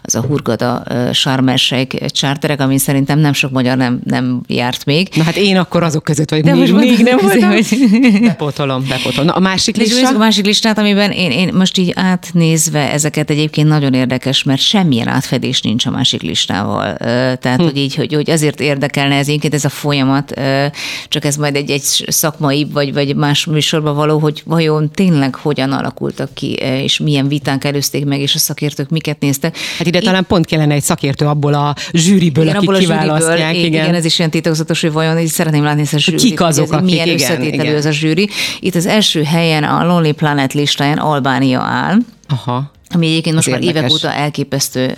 az 0.02 0.14
a 0.14 0.20
Hurgada 0.20 0.82
Sármelsejk 1.12 2.10
csárterek, 2.10 2.60
amin 2.60 2.78
szerintem 2.78 3.18
nem 3.18 3.32
sok 3.32 3.50
magyar 3.50 3.76
nem, 3.76 4.00
nem 4.04 4.40
járt 4.46 4.84
még. 4.84 5.08
Na 5.14 5.22
hát 5.22 5.36
én 5.36 5.56
akkor 5.56 5.82
azok 5.82 6.04
között 6.04 6.30
vagy, 6.30 6.44
még, 6.44 6.72
még 6.72 6.98
nem 6.98 7.18
voltam. 7.22 7.50
Hogy... 7.50 7.66
Bepotolom, 8.20 8.86
bepotolom. 8.88 9.26
Na, 9.26 9.32
a 9.32 9.40
másik 9.40 9.76
lista? 9.76 10.08
A 10.08 10.18
másik 10.18 10.44
listát, 10.44 10.78
amiben 10.78 11.10
én, 11.10 11.30
én 11.30 11.54
most 11.54 11.78
így 11.78 11.92
átnézve 11.94 12.92
ezeket 12.92 13.30
egyébként 13.30 13.68
nagyon 13.68 13.94
érdekes, 13.94 14.42
mert 14.42 14.60
semmilyen 14.60 15.08
átfedés 15.08 15.60
nincs 15.60 15.86
a 15.86 15.90
másik 15.90 16.22
listával. 16.22 16.96
Tehát, 17.36 17.56
hm. 17.56 17.62
hogy 17.62 17.76
így, 17.76 17.94
hogy, 17.94 18.14
hogy 18.14 18.30
azért 18.30 18.60
érdekelne 18.60 19.14
ez, 19.14 19.28
ez 19.50 19.64
a 19.64 19.68
folyamat 19.68 20.05
folyamat, 20.06 20.70
csak 21.08 21.24
ez 21.24 21.36
majd 21.36 21.56
egy, 21.56 21.70
egy 21.70 22.04
szakmai 22.06 22.66
vagy, 22.72 22.92
vagy 22.92 23.16
más 23.16 23.44
műsorban 23.44 23.94
való, 23.94 24.18
hogy 24.18 24.42
vajon 24.44 24.90
tényleg 24.90 25.34
hogyan 25.34 25.72
alakultak 25.72 26.34
ki, 26.34 26.52
és 26.52 26.98
milyen 26.98 27.28
vitánk 27.28 27.64
előzték 27.64 28.04
meg, 28.04 28.20
és 28.20 28.34
a 28.34 28.38
szakértők 28.38 28.88
miket 28.88 29.20
néztek. 29.20 29.56
Hát 29.78 29.86
ide 29.86 29.98
Én... 29.98 30.04
talán 30.04 30.26
pont 30.26 30.46
kellene 30.46 30.74
egy 30.74 30.82
szakértő 30.82 31.26
abból 31.26 31.54
a 31.54 31.74
zsűriből, 31.92 32.44
igen, 32.44 32.56
akik 32.56 32.68
abból 32.68 32.80
kiválasztják. 32.80 33.32
A 33.32 33.36
zsűriből, 33.36 33.64
igen. 33.64 33.82
igen, 33.82 33.94
ez 33.94 34.04
is 34.04 34.18
ilyen 34.18 34.30
titokzatos, 34.30 34.80
hogy 34.80 34.92
vajon 34.92 35.18
így 35.18 35.28
szeretném 35.28 35.62
látni 35.62 35.80
ezt 35.80 35.94
a 35.94 35.98
zsűrit. 35.98 36.20
Kik 36.20 36.40
azok, 36.40 36.72
akik, 36.72 36.84
milyen 36.84 37.06
igen, 37.06 37.18
összetételű 37.18 37.62
igen. 37.62 37.76
ez 37.76 37.86
a 37.86 37.90
zsűri. 37.90 38.28
Itt 38.60 38.74
az 38.74 38.86
első 38.86 39.22
helyen 39.22 39.64
a 39.64 39.86
Lonely 39.86 40.12
Planet 40.12 40.52
listáján 40.52 40.98
Albánia 40.98 41.60
áll. 41.60 41.96
Aha 42.28 42.74
ami 42.88 43.06
egyébként 43.06 43.34
most 43.34 43.50
már 43.50 43.62
évek 43.62 43.90
óta 43.90 44.12
elképesztő. 44.12 44.94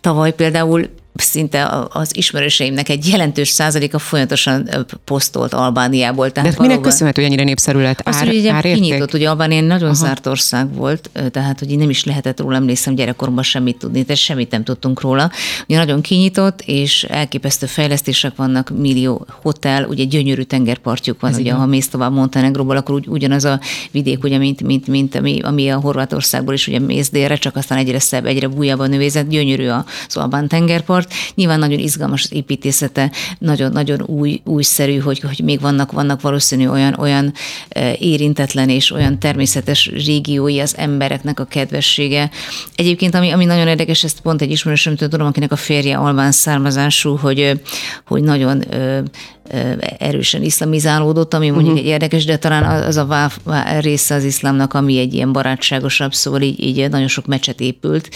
Tavaly 0.00 0.34
például 0.34 0.88
szinte 1.20 1.86
az 1.88 2.16
ismerőseimnek 2.16 2.88
egy 2.88 3.08
jelentős 3.08 3.48
százaléka 3.48 3.98
folyamatosan 3.98 4.68
posztolt 5.04 5.54
Albániából. 5.54 6.30
Tehát 6.32 6.56
De 6.56 6.62
minek 6.62 6.80
köszönhető, 6.80 7.22
hogy 7.22 7.30
ennyire 7.30 7.44
népszerű 7.44 7.78
lett? 7.78 8.00
Ár, 8.04 8.14
azt, 8.14 8.24
hogy 8.24 8.36
ugye 8.36 8.60
kinyitott, 8.60 9.14
ugye 9.14 9.28
Albánia 9.28 9.60
nagyon 9.60 9.88
Aha. 9.88 9.94
zárt 9.94 10.26
ország 10.26 10.74
volt, 10.74 11.10
tehát 11.30 11.58
hogy 11.58 11.78
nem 11.78 11.90
is 11.90 12.04
lehetett 12.04 12.40
róla, 12.40 12.56
emlékszem 12.56 12.94
gyerekkoromban 12.94 13.44
semmit 13.44 13.78
tudni, 13.78 14.02
tehát 14.02 14.20
semmit 14.20 14.50
nem 14.50 14.64
tudtunk 14.64 15.00
róla. 15.00 15.30
Ugye 15.68 15.78
nagyon 15.78 16.00
kinyitott, 16.00 16.60
és 16.60 17.04
elképesztő 17.04 17.66
fejlesztések 17.66 18.36
vannak, 18.36 18.70
millió 18.78 19.26
hotel, 19.42 19.84
ugye 19.84 20.04
gyönyörű 20.04 20.42
tengerpartjuk 20.42 21.20
van, 21.20 21.30
Ez 21.30 21.38
ugye, 21.38 21.52
ha 21.52 21.66
mész 21.66 21.88
tovább 21.88 22.12
Montenegróból, 22.12 22.76
akkor 22.76 22.94
úgy, 22.94 23.06
ugyanaz 23.08 23.44
a 23.44 23.60
vidék, 23.90 24.24
ugye, 24.24 24.38
mint, 24.38 24.62
mint, 24.62 24.86
mint 24.86 25.14
ami, 25.14 25.40
ami 25.42 25.68
a 25.68 25.80
Horvátországból 25.80 26.54
is 26.54 26.66
ugye 26.66 26.78
mész 26.78 27.10
délre, 27.10 27.36
csak 27.36 27.56
aztán 27.56 27.78
egyre 27.78 27.98
szebb, 27.98 28.26
egyre 28.26 28.48
bújabban 28.48 28.90
növézett, 28.90 29.28
gyönyörű 29.28 29.68
az 29.68 30.16
albán 30.16 30.48
tengerpart, 30.48 31.05
sport. 31.06 31.34
Nyilván 31.34 31.58
nagyon 31.58 31.78
izgalmas 31.78 32.24
az 32.24 32.32
építészete, 32.32 33.10
nagyon-nagyon 33.38 34.02
új, 34.02 34.40
újszerű, 34.44 34.98
hogy, 34.98 35.20
hogy 35.20 35.40
még 35.44 35.60
vannak, 35.60 35.92
vannak 35.92 36.20
valószínű 36.20 36.68
olyan, 36.68 36.94
olyan 36.98 37.32
e, 37.68 37.96
érintetlen 37.98 38.68
és 38.68 38.90
olyan 38.90 39.18
természetes 39.18 39.86
régiói 39.86 40.60
az 40.60 40.76
embereknek 40.76 41.40
a 41.40 41.44
kedvessége. 41.44 42.30
Egyébként, 42.74 43.14
ami, 43.14 43.30
ami 43.30 43.44
nagyon 43.44 43.68
érdekes, 43.68 44.04
ezt 44.04 44.20
pont 44.20 44.42
egy 44.42 44.50
ismerősömtől 44.50 45.08
tudom, 45.08 45.26
akinek 45.26 45.52
a 45.52 45.56
férje 45.56 45.96
albán 45.96 46.32
származású, 46.32 47.16
hogy, 47.16 47.60
hogy 48.06 48.22
nagyon 48.22 48.64
erősen 49.98 50.42
iszlamizálódott, 50.42 51.34
ami 51.34 51.50
mondjuk 51.50 51.74
uh-huh. 51.74 51.86
egy 51.86 51.92
érdekes, 51.92 52.24
de 52.24 52.36
talán 52.36 52.82
az 52.82 52.96
a 52.96 53.06
váv 53.06 53.36
része 53.80 54.14
az 54.14 54.24
iszlámnak, 54.24 54.74
ami 54.74 54.98
egy 54.98 55.14
ilyen 55.14 55.32
barátságosabb, 55.32 56.14
szóval 56.14 56.40
így, 56.40 56.60
így 56.60 56.90
nagyon 56.90 57.08
sok 57.08 57.26
mecset 57.26 57.60
épült. 57.60 58.08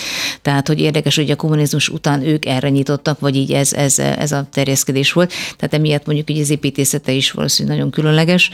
Tehát, 0.43 0.69
hogy 0.69 0.81
érdekes, 0.81 1.17
hogy 1.17 1.31
a 1.31 1.37
kommunizmus 1.37 1.89
után 1.89 2.23
ők 2.23 2.47
erre 2.47 2.69
nyitottak, 2.69 3.21
vagy 3.21 3.37
így 3.37 3.53
ez, 3.53 3.73
ez, 3.73 3.99
ez 3.99 4.33
a 4.33 4.47
terjeszkedés 4.53 5.13
volt. 5.13 5.33
Tehát 5.57 5.75
emiatt 5.75 6.07
mondjuk 6.07 6.31
így 6.31 6.41
az 6.41 6.51
építészete 6.51 7.13
is 7.13 7.31
valószínűleg 7.31 7.77
nagyon 7.77 7.93
különleges. 7.93 8.51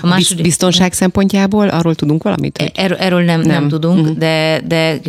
A 0.00 0.06
második, 0.06 0.42
Biztonság 0.42 0.92
szempontjából 0.92 1.68
arról 1.68 1.94
tudunk 1.94 2.22
valamit? 2.22 2.58
Hogy? 2.58 2.72
Erről, 2.74 2.98
erről 2.98 3.22
nem, 3.22 3.40
nem. 3.40 3.48
nem 3.48 3.68
tudunk, 3.68 4.00
uh-huh. 4.00 4.16
de, 4.16 4.62
de 4.66 5.00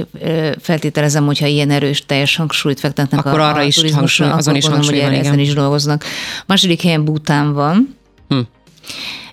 feltételezem, 0.62 1.26
hogyha 1.26 1.46
ilyen 1.46 1.70
erős 1.70 2.06
teljes 2.06 2.36
hangsúlyt 2.36 2.80
fektetnek 2.80 3.26
akkor 3.26 3.40
a, 3.40 3.50
arra 3.50 3.60
a 3.60 3.64
is 3.64 3.92
hangsúly, 3.92 4.28
azon 4.28 4.56
is 4.56 4.68
hangsúly 4.68 5.00
van, 5.00 5.14
ezen 5.14 5.40
is 5.40 5.54
dolgoznak. 5.54 6.04
Második 6.46 6.82
helyen 6.82 7.06
Bután 7.12 7.54
van. 7.54 7.96
Hm. 8.28 8.39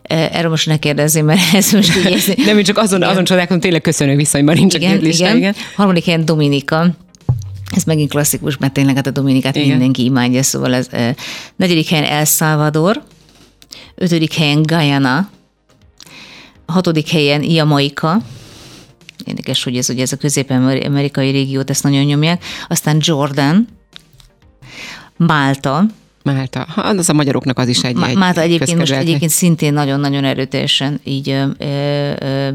Erről 0.03 0.51
most 0.51 0.67
ne 0.67 0.79
kérdezzél, 0.79 1.23
mert 1.23 1.41
ez 1.55 1.73
most 1.73 1.97
így... 1.97 2.13
Ez... 2.13 2.27
Nem, 2.37 2.63
csak 2.63 2.79
azon, 2.79 3.03
azon 3.03 3.25
csodálkozom, 3.25 3.61
tényleg 3.61 3.81
köszönő 3.81 4.17
viszonyban 4.17 4.55
nincs 4.55 4.75
igen, 4.75 4.99
a 4.99 5.07
igen. 5.07 5.37
igen. 5.37 5.55
Harmadik 5.77 6.05
helyen 6.05 6.25
Dominika. 6.25 6.97
Ez 7.71 7.83
megint 7.85 8.11
klasszikus, 8.11 8.57
mert 8.57 8.73
tényleg 8.73 8.95
hát 8.95 9.07
a 9.07 9.11
Dominikát 9.11 9.57
igen. 9.57 9.69
mindenki 9.69 10.05
imádja, 10.05 10.43
szóval 10.43 10.75
ez 10.75 10.89
eh, 10.91 11.15
negyedik 11.57 11.89
helyen 11.89 12.05
El 12.05 12.25
Salvador, 12.25 13.03
ötödik 13.95 14.33
helyen 14.33 14.63
Guyana, 14.63 15.31
hatodik 16.67 17.09
helyen 17.09 17.43
Jamaika, 17.43 18.23
érdekes, 19.25 19.65
hogy 19.65 19.77
ez, 19.77 19.91
ugye 19.91 20.03
ez 20.03 20.13
a 20.13 20.17
közép-amerikai 20.17 21.31
régiót 21.31 21.71
ezt 21.71 21.83
nagyon 21.83 22.05
nyomják, 22.05 22.45
aztán 22.69 22.97
Jordan, 23.01 23.69
Málta, 25.17 25.85
Málta. 26.33 26.61
Az 26.63 27.09
a 27.09 27.13
magyaroknak 27.13 27.59
az 27.59 27.69
is 27.69 27.85
egy, 27.85 27.97
egy 28.07 28.17
Málta 28.17 28.41
egyébként 28.41 28.79
most 28.79 28.93
egyébként 28.93 29.31
szintén 29.31 29.73
nagyon-nagyon 29.73 30.25
erőteljesen 30.25 31.01
így 31.05 31.31
ö, 31.31 31.45
ö, 32.19 32.49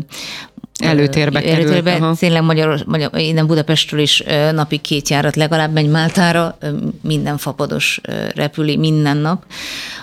előtérbe 0.79 1.41
került. 1.41 1.71
Előtérbe, 1.71 2.13
tényleg 2.19 2.43
Magyar, 2.43 2.83
Magyar, 2.85 3.09
innen 3.19 3.47
Budapestről 3.47 3.99
is 3.99 4.23
napi 4.51 4.77
két 4.77 5.09
járat 5.09 5.35
legalább 5.35 5.73
megy 5.73 5.89
Máltára, 5.89 6.57
minden 7.01 7.37
fapados 7.37 8.01
repüli 8.35 8.77
minden 8.77 9.17
nap. 9.17 9.43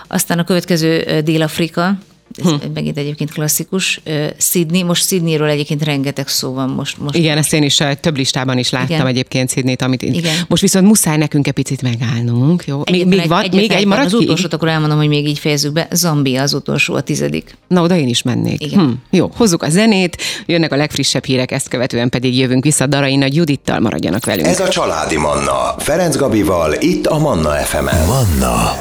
Aztán 0.07 0.39
a 0.39 0.43
következő 0.43 1.21
Dél-Afrika, 1.21 1.97
ez 2.37 2.49
hm. 2.49 2.55
megint 2.73 2.97
egyébként 2.97 3.31
klasszikus. 3.31 4.01
Sydney, 4.37 4.83
most 4.83 5.07
Sydneyről 5.07 5.49
egyébként 5.49 5.83
rengeteg 5.83 6.27
szó 6.27 6.53
van 6.53 6.69
most. 6.69 6.97
most 6.97 7.15
Igen, 7.15 7.37
ezt 7.37 7.53
én 7.53 7.63
is 7.63 7.83
több 7.99 8.17
listában 8.17 8.57
is 8.57 8.69
láttam 8.69 8.95
Igen. 8.95 9.07
egyébként 9.07 9.51
Sydneyt, 9.51 9.81
amit 9.81 10.03
én... 10.03 10.13
Igen. 10.13 10.35
Most 10.47 10.61
viszont 10.61 10.85
muszáj 10.85 11.17
nekünk 11.17 11.47
egy 11.47 11.53
picit 11.53 11.81
megállnunk, 11.81 12.65
jó? 12.65 12.81
Még, 12.91 13.05
még, 13.05 13.27
van, 13.27 13.43
egy, 13.43 13.53
még 13.53 13.71
egy 13.71 13.85
marad 13.85 14.05
Az 14.05 14.13
utolsót 14.13 14.53
akkor 14.53 14.67
elmondom, 14.67 14.97
hogy 14.97 15.07
még 15.07 15.27
így 15.27 15.39
fejezzük 15.39 15.73
be. 15.73 15.87
Zambia 15.91 16.41
az 16.41 16.53
utolsó, 16.53 16.95
a 16.95 17.01
tizedik. 17.01 17.57
Na, 17.67 17.81
oda 17.81 17.95
én 17.95 18.07
is 18.07 18.21
mennék. 18.21 18.63
Igen. 18.63 18.79
Hm, 18.79 19.17
jó, 19.17 19.31
hozzuk 19.35 19.63
a 19.63 19.69
zenét, 19.69 20.21
jönnek 20.45 20.71
a 20.71 20.75
legfrissebb 20.75 21.25
hírek, 21.25 21.51
ezt 21.51 21.67
követően 21.67 22.09
pedig 22.09 22.37
jövünk 22.37 22.63
vissza 22.63 22.87
Darai 22.87 23.15
Nagy 23.15 23.35
Judittal, 23.35 23.79
maradjanak 23.79 24.25
velünk. 24.25 24.47
Ez 24.47 24.59
a 24.59 24.67
Családi 24.67 25.17
Manna, 25.17 25.75
Ferenc 25.77 26.15
Gabival, 26.15 26.73
itt 26.79 27.05
a 27.07 27.17
Manna 27.17 27.49
FM-en. 27.49 28.05
Manna 28.05 28.75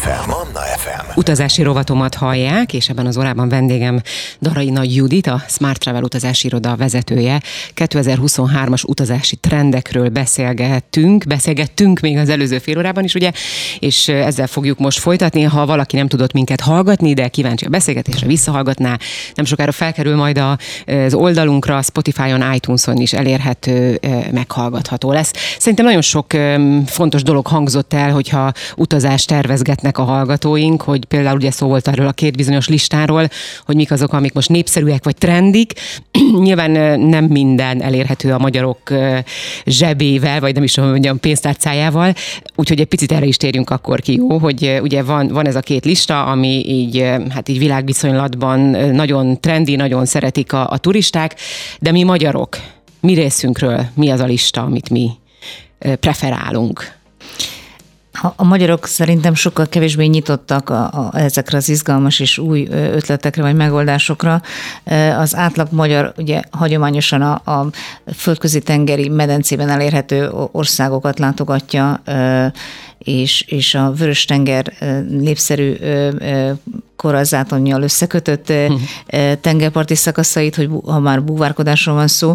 FM. 0.00 0.39
Manna 0.52 0.66
FM. 0.66 1.18
Utazási 1.18 1.62
rovatomat 1.62 2.14
hallják, 2.14 2.72
és 2.72 2.88
ebben 2.88 3.06
az 3.06 3.18
órában 3.18 3.48
vendégem 3.48 4.00
Darai 4.40 4.70
Nagy 4.70 4.94
Judit, 4.94 5.26
a 5.26 5.42
Smart 5.48 5.80
Travel 5.80 6.02
utazási 6.02 6.46
iroda 6.46 6.76
vezetője. 6.76 7.42
2023-as 7.76 8.84
utazási 8.84 9.36
trendekről 9.36 10.08
beszélgettünk, 10.08 11.24
beszélgettünk 11.26 12.00
még 12.00 12.16
az 12.16 12.28
előző 12.28 12.58
fél 12.58 12.78
órában 12.78 13.04
is, 13.04 13.14
ugye, 13.14 13.32
és 13.78 14.08
ezzel 14.08 14.46
fogjuk 14.46 14.78
most 14.78 14.98
folytatni. 14.98 15.42
Ha 15.42 15.66
valaki 15.66 15.96
nem 15.96 16.08
tudott 16.08 16.32
minket 16.32 16.60
hallgatni, 16.60 17.14
de 17.14 17.28
kíváncsi 17.28 17.64
a 17.64 17.68
beszélgetésre, 17.68 18.26
visszahallgatná, 18.26 18.98
nem 19.34 19.44
sokára 19.44 19.72
felkerül 19.72 20.16
majd 20.16 20.42
az 20.86 21.14
oldalunkra, 21.14 21.82
Spotify-on, 21.82 22.54
iTunes-on 22.54 22.96
is 22.96 23.12
elérhető, 23.12 24.00
meghallgatható 24.32 25.12
lesz. 25.12 25.32
Szerintem 25.58 25.84
nagyon 25.84 26.02
sok 26.02 26.26
fontos 26.86 27.22
dolog 27.22 27.46
hangzott 27.46 27.94
el, 27.94 28.12
hogyha 28.12 28.52
utazást 28.76 29.28
tervezgetnek 29.28 29.98
a 29.98 30.04
hallgatóink, 30.40 30.82
hogy 30.82 31.04
például 31.04 31.36
ugye 31.36 31.50
szó 31.50 31.66
volt 31.66 31.88
arról 31.88 32.06
a 32.06 32.12
két 32.12 32.36
bizonyos 32.36 32.68
listáról, 32.68 33.28
hogy 33.66 33.74
mik 33.74 33.90
azok, 33.90 34.12
amik 34.12 34.32
most 34.32 34.48
népszerűek 34.48 35.04
vagy 35.04 35.16
trendik. 35.16 35.72
Nyilván 36.38 37.00
nem 37.00 37.24
minden 37.24 37.82
elérhető 37.82 38.32
a 38.32 38.38
magyarok 38.38 38.78
zsebével, 39.64 40.40
vagy 40.40 40.54
nem 40.54 40.62
is 40.62 40.76
mondjam 40.76 41.20
pénztárcájával, 41.20 42.14
úgyhogy 42.54 42.80
egy 42.80 42.86
picit 42.86 43.12
erre 43.12 43.26
is 43.26 43.36
térjünk 43.36 43.70
akkor 43.70 44.00
ki, 44.00 44.14
jó, 44.14 44.38
hogy 44.38 44.78
ugye 44.82 45.02
van, 45.02 45.28
van 45.28 45.46
ez 45.46 45.56
a 45.56 45.60
két 45.60 45.84
lista, 45.84 46.24
ami 46.24 46.68
így, 46.68 47.04
hát 47.30 47.48
így 47.48 47.58
világviszonylatban 47.58 48.60
nagyon 48.92 49.40
trendi, 49.40 49.76
nagyon 49.76 50.06
szeretik 50.06 50.52
a, 50.52 50.70
a 50.70 50.78
turisták, 50.78 51.36
de 51.80 51.92
mi 51.92 52.02
magyarok, 52.02 52.56
mi 53.00 53.14
részünkről 53.14 53.86
mi 53.94 54.10
az 54.10 54.20
a 54.20 54.24
lista, 54.24 54.62
amit 54.62 54.90
mi 54.90 55.10
preferálunk? 56.00 56.98
A 58.36 58.44
magyarok 58.44 58.86
szerintem 58.86 59.34
sokkal 59.34 59.68
kevésbé 59.68 60.04
nyitottak 60.06 60.70
a, 60.70 60.82
a, 60.84 61.10
ezekre 61.18 61.56
az 61.56 61.68
izgalmas 61.68 62.20
és 62.20 62.38
új 62.38 62.68
ötletekre 62.70 63.42
vagy 63.42 63.54
megoldásokra. 63.54 64.42
Az 65.18 65.36
átlag 65.36 65.68
magyar 65.70 66.12
ugye 66.16 66.42
hagyományosan 66.50 67.22
a, 67.22 67.32
a 67.52 67.70
földközi 68.14 68.60
tengeri 68.60 69.08
medencében 69.08 69.68
elérhető 69.68 70.30
országokat 70.52 71.18
látogatja, 71.18 72.02
és, 72.98 73.44
és 73.48 73.74
a 73.74 73.92
Vörös-tenger 73.92 74.72
népszerű 75.08 75.76
korallzátonyjal 77.00 77.82
összekötött 77.82 78.48
uh-huh. 78.50 78.80
tengerparti 79.40 79.94
szakaszait, 79.94 80.54
hogy 80.54 80.68
ha 80.84 80.98
már 80.98 81.22
búvárkodásról 81.22 81.94
van 81.94 82.08
szó, 82.08 82.34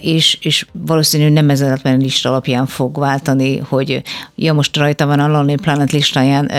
és, 0.00 0.38
és 0.40 0.66
valószínűleg 0.86 1.32
nem 1.32 1.50
ezen 1.50 1.80
a 1.82 1.88
lista 1.88 2.28
alapján 2.28 2.66
fog 2.66 2.98
váltani, 2.98 3.58
hogy 3.68 4.02
ja, 4.34 4.52
most 4.52 4.76
rajta 4.76 5.06
van 5.06 5.20
a 5.20 5.28
Lonely 5.28 5.54
Planet 5.54 5.92
listáján 5.92 6.50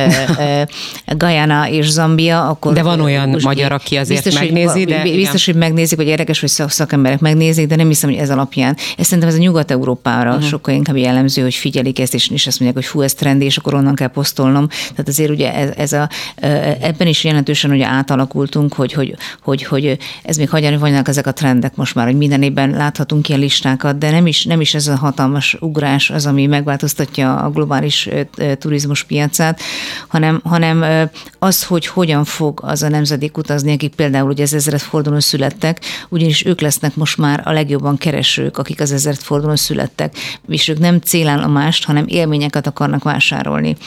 Guyana 1.06 1.70
és 1.70 1.90
Zambia, 1.90 2.48
akkor... 2.48 2.74
De 2.74 2.84
van 2.84 3.02
olyan 3.02 3.38
magyar, 3.44 3.72
aki 3.72 3.96
azért 3.96 4.24
biztos, 4.24 4.42
megnézi, 4.42 4.86
de... 4.86 5.02
Biztos, 5.02 5.46
hogy 5.46 5.56
megnézik, 5.56 5.98
hogy 5.98 6.08
érdekes, 6.08 6.40
hogy 6.40 6.50
szakemberek 6.50 7.20
megnézik, 7.20 7.68
de 7.68 7.76
nem 7.76 7.88
hiszem, 7.88 8.10
hogy 8.10 8.20
ez 8.20 8.30
alapján. 8.30 8.78
Ez 8.98 9.06
szerintem 9.06 9.30
ez 9.30 9.36
a 9.36 9.40
Nyugat-Európára 9.40 10.30
uh-huh. 10.30 10.46
sokkal 10.48 10.74
inkább 10.74 10.98
jellemző, 10.98 11.42
hogy 11.42 11.56
figyelik 11.56 12.00
ezt, 12.00 12.14
és, 12.14 12.30
és 12.30 12.48
azt 12.48 12.60
mondják, 12.60 12.84
hogy 12.84 12.92
fú, 12.94 13.02
ez 13.02 13.14
trendi, 13.14 13.46
és 13.46 13.58
akkor 13.58 13.74
onnan 13.74 13.96
kell 13.96 14.08
posztolnom. 14.08 14.68
Tehát 14.68 15.08
azért 15.08 15.30
ugye 15.30 15.54
ez, 15.54 15.70
ez 15.76 15.94
a, 15.94 16.10
ebben 16.82 17.08
is 17.10 17.24
jelentősen 17.24 17.72
ugye 17.72 17.86
átalakultunk, 17.86 18.74
hogy, 18.74 18.94
hogy, 18.94 19.16
hogy, 19.42 19.64
hogy 19.64 19.98
ez 20.24 20.38
még 20.38 20.50
hagyani 20.50 20.78
vannak 20.78 21.08
ezek 21.08 21.28
a 21.28 21.34
trendek 21.34 21.76
most 21.76 21.96
már, 21.96 22.06
hogy 22.06 22.18
minden 22.18 22.42
évben 22.42 22.70
láthatunk 22.70 23.30
ilyen 23.30 23.42
listákat, 23.42 23.98
de 23.98 24.12
nem 24.12 24.28
is, 24.28 24.46
nem 24.46 24.62
is 24.62 24.74
ez 24.74 24.88
a 24.88 24.96
hatalmas 24.96 25.58
ugrás 25.60 26.10
az, 26.10 26.26
ami 26.26 26.46
megváltoztatja 26.46 27.36
a 27.36 27.50
globális 27.50 28.10
turizmus 28.60 29.04
piacát, 29.04 29.62
hanem, 30.08 30.42
hanem 30.44 31.10
az, 31.40 31.64
hogy 31.64 31.88
hogyan 31.88 32.24
fog 32.24 32.60
az 32.64 32.84
a 32.84 32.90
nemzedék 32.90 33.38
utazni, 33.38 33.74
akik 33.74 33.96
például 33.96 34.30
ugye 34.30 34.44
az 34.44 34.54
ezeret 34.54 34.82
fordulón 34.82 35.20
születtek, 35.20 35.82
ugyanis 36.10 36.46
ők 36.46 36.62
lesznek 36.62 36.96
most 36.96 37.18
már 37.18 37.42
a 37.46 37.52
legjobban 37.52 37.98
keresők, 37.98 38.58
akik 38.58 38.82
az 38.82 38.92
ezeret 38.92 39.24
fordulón 39.24 39.56
születtek, 39.56 40.16
és 40.48 40.68
ők 40.68 40.80
nem 40.80 41.00
célállomást, 41.00 41.86
hanem 41.86 42.06
élményeket 42.08 42.68
akarnak 42.68 43.04
vásárolni. 43.04 43.78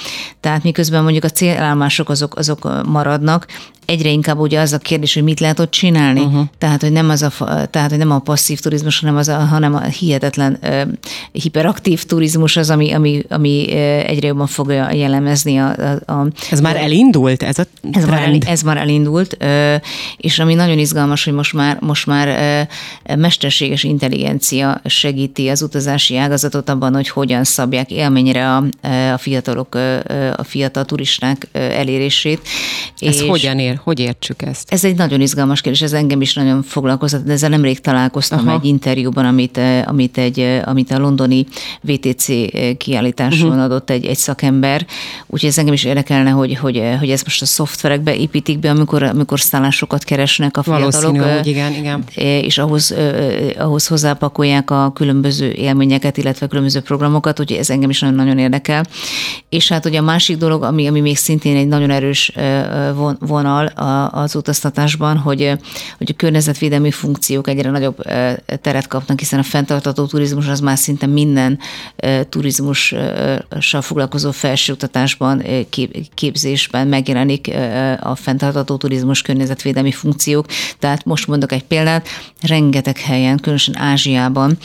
Tehát 0.40 0.62
miközben 0.62 1.02
mondjuk 1.02 1.24
a 1.24 1.28
célállomások 1.28 2.08
azok, 2.08 2.36
azok 2.36 2.84
marad 2.86 3.11
maradnak, 3.12 3.46
egyre 3.86 4.08
inkább 4.08 4.38
ugye 4.38 4.60
az 4.60 4.72
a 4.72 4.78
kérdés, 4.78 5.14
hogy 5.14 5.22
mit 5.22 5.40
lehet 5.40 5.58
ott 5.58 5.70
csinálni. 5.70 6.20
Uh-huh. 6.20 6.44
Tehát, 6.58 6.80
hogy 6.80 6.92
nem 6.92 7.08
az 7.10 7.22
a, 7.22 7.32
tehát, 7.70 7.90
hogy 7.90 7.98
nem 7.98 8.10
a 8.10 8.18
passzív 8.18 8.60
turizmus, 8.60 9.00
hanem, 9.00 9.16
az 9.16 9.28
a, 9.28 9.36
hanem 9.36 9.74
a 9.74 9.80
hihetetlen 9.80 10.58
uh, 10.62 10.82
hiperaktív 11.32 12.04
turizmus 12.04 12.56
az, 12.56 12.70
ami, 12.70 12.92
ami, 12.92 13.22
ami 13.28 13.70
egyre 14.06 14.26
jobban 14.26 14.46
fogja 14.46 14.92
jellemezni 14.92 15.56
a, 15.56 15.74
a, 16.06 16.12
a 16.12 16.26
Ez 16.50 16.60
már 16.60 16.76
elindult, 16.76 17.42
ez 17.42 17.58
a 17.58 17.64
ez 17.92 18.04
már, 18.04 18.22
el, 18.22 18.38
ez 18.46 18.62
már 18.62 18.76
elindult, 18.76 19.36
uh, 19.40 19.74
és 20.16 20.38
ami 20.38 20.54
nagyon 20.54 20.78
izgalmas, 20.78 21.24
hogy 21.24 21.34
most 21.34 21.52
már, 21.52 21.78
most 21.80 22.06
már 22.06 22.28
uh, 23.08 23.16
mesterséges 23.16 23.84
intelligencia 23.84 24.80
segíti 24.84 25.48
az 25.48 25.62
utazási 25.62 26.16
ágazatot 26.16 26.68
abban, 26.68 26.94
hogy 26.94 27.08
hogyan 27.08 27.44
szabják 27.44 27.90
élményre 27.90 28.54
a, 28.54 28.64
a 29.12 29.18
fiatalok, 29.18 29.74
a 30.36 30.42
fiatal 30.44 30.84
turisták 30.84 31.48
elérését. 31.52 32.40
Ez 33.06 33.20
és 33.20 33.28
hogyan 33.28 33.58
ér? 33.58 33.80
Hogy 33.82 33.98
értsük 33.98 34.42
ezt? 34.42 34.72
Ez 34.72 34.84
egy 34.84 34.96
nagyon 34.96 35.20
izgalmas 35.20 35.60
kérdés, 35.60 35.82
ez 35.82 35.92
engem 35.92 36.20
is 36.20 36.34
nagyon 36.34 36.62
foglalkoztat, 36.62 37.24
de 37.24 37.32
ezzel 37.32 37.48
nemrég 37.48 37.80
találkoztam 37.80 38.48
Aha. 38.48 38.56
egy 38.56 38.64
interjúban, 38.64 39.24
amit, 39.24 39.60
amit, 39.84 40.18
egy, 40.18 40.60
amit 40.64 40.90
a 40.90 40.98
londoni 40.98 41.46
VTC 41.80 42.26
kiállításon 42.76 43.48
uh-huh. 43.48 43.64
adott 43.64 43.90
egy, 43.90 44.06
egy 44.06 44.16
szakember, 44.16 44.86
úgyhogy 45.26 45.48
ez 45.48 45.58
engem 45.58 45.74
is 45.74 45.84
érdekelne, 45.84 46.30
hogy, 46.30 46.56
hogy, 46.56 46.82
hogy 46.98 47.10
ez 47.10 47.22
most 47.22 47.42
a 47.42 47.46
szoftverekbe 47.46 48.16
építik 48.16 48.58
be, 48.58 48.70
amikor, 48.70 49.02
amikor 49.02 49.40
szállásokat 49.40 50.04
keresnek 50.04 50.56
a 50.56 50.62
fiatalok. 50.62 51.16
Valószínű, 51.16 51.50
igen, 51.50 51.72
igen. 51.72 52.04
És 52.42 52.58
ahhoz, 52.58 52.94
ahhoz 53.58 53.86
hozzápakolják 53.86 54.70
a 54.70 54.92
különböző 54.94 55.50
élményeket, 55.50 56.16
illetve 56.16 56.46
különböző 56.46 56.80
programokat, 56.80 57.40
úgyhogy 57.40 57.58
ez 57.58 57.70
engem 57.70 57.90
is 57.90 58.00
nagyon-nagyon 58.00 58.38
érdekel. 58.38 58.84
És 59.48 59.68
hát 59.68 59.86
ugye 59.86 59.98
a 59.98 60.02
másik 60.02 60.36
dolog, 60.36 60.62
ami, 60.62 60.86
ami 60.86 61.00
még 61.00 61.16
szintén 61.16 61.56
egy 61.56 61.68
nagyon 61.68 61.90
erős 61.90 62.32
vonal 63.18 63.66
az 64.10 64.34
utaztatásban, 64.34 65.16
hogy, 65.16 65.52
hogy 65.98 66.10
a 66.10 66.16
környezetvédelmi 66.16 66.90
funkciók 66.90 67.48
egyre 67.48 67.70
nagyobb 67.70 68.02
teret 68.60 68.86
kapnak, 68.86 69.18
hiszen 69.18 69.38
a 69.38 69.42
fenntartató 69.42 70.06
turizmus 70.06 70.48
az 70.48 70.60
már 70.60 70.78
szinte 70.78 71.06
minden 71.06 71.58
turizmussal 72.28 73.80
foglalkozó 73.80 74.30
felsőoktatásban, 74.30 75.42
képzésben 76.14 76.88
megjelenik 76.88 77.50
a 78.00 78.14
fenntartató 78.14 78.76
turizmus 78.76 79.22
környezetvédelmi 79.22 79.92
funkciók. 79.92 80.46
Tehát 80.78 81.04
most 81.04 81.26
mondok 81.26 81.52
egy 81.52 81.64
példát, 81.64 82.06
rengeteg 82.40 82.98
helyen, 82.98 83.36
különösen 83.36 83.78
Ázsiában 83.78 84.58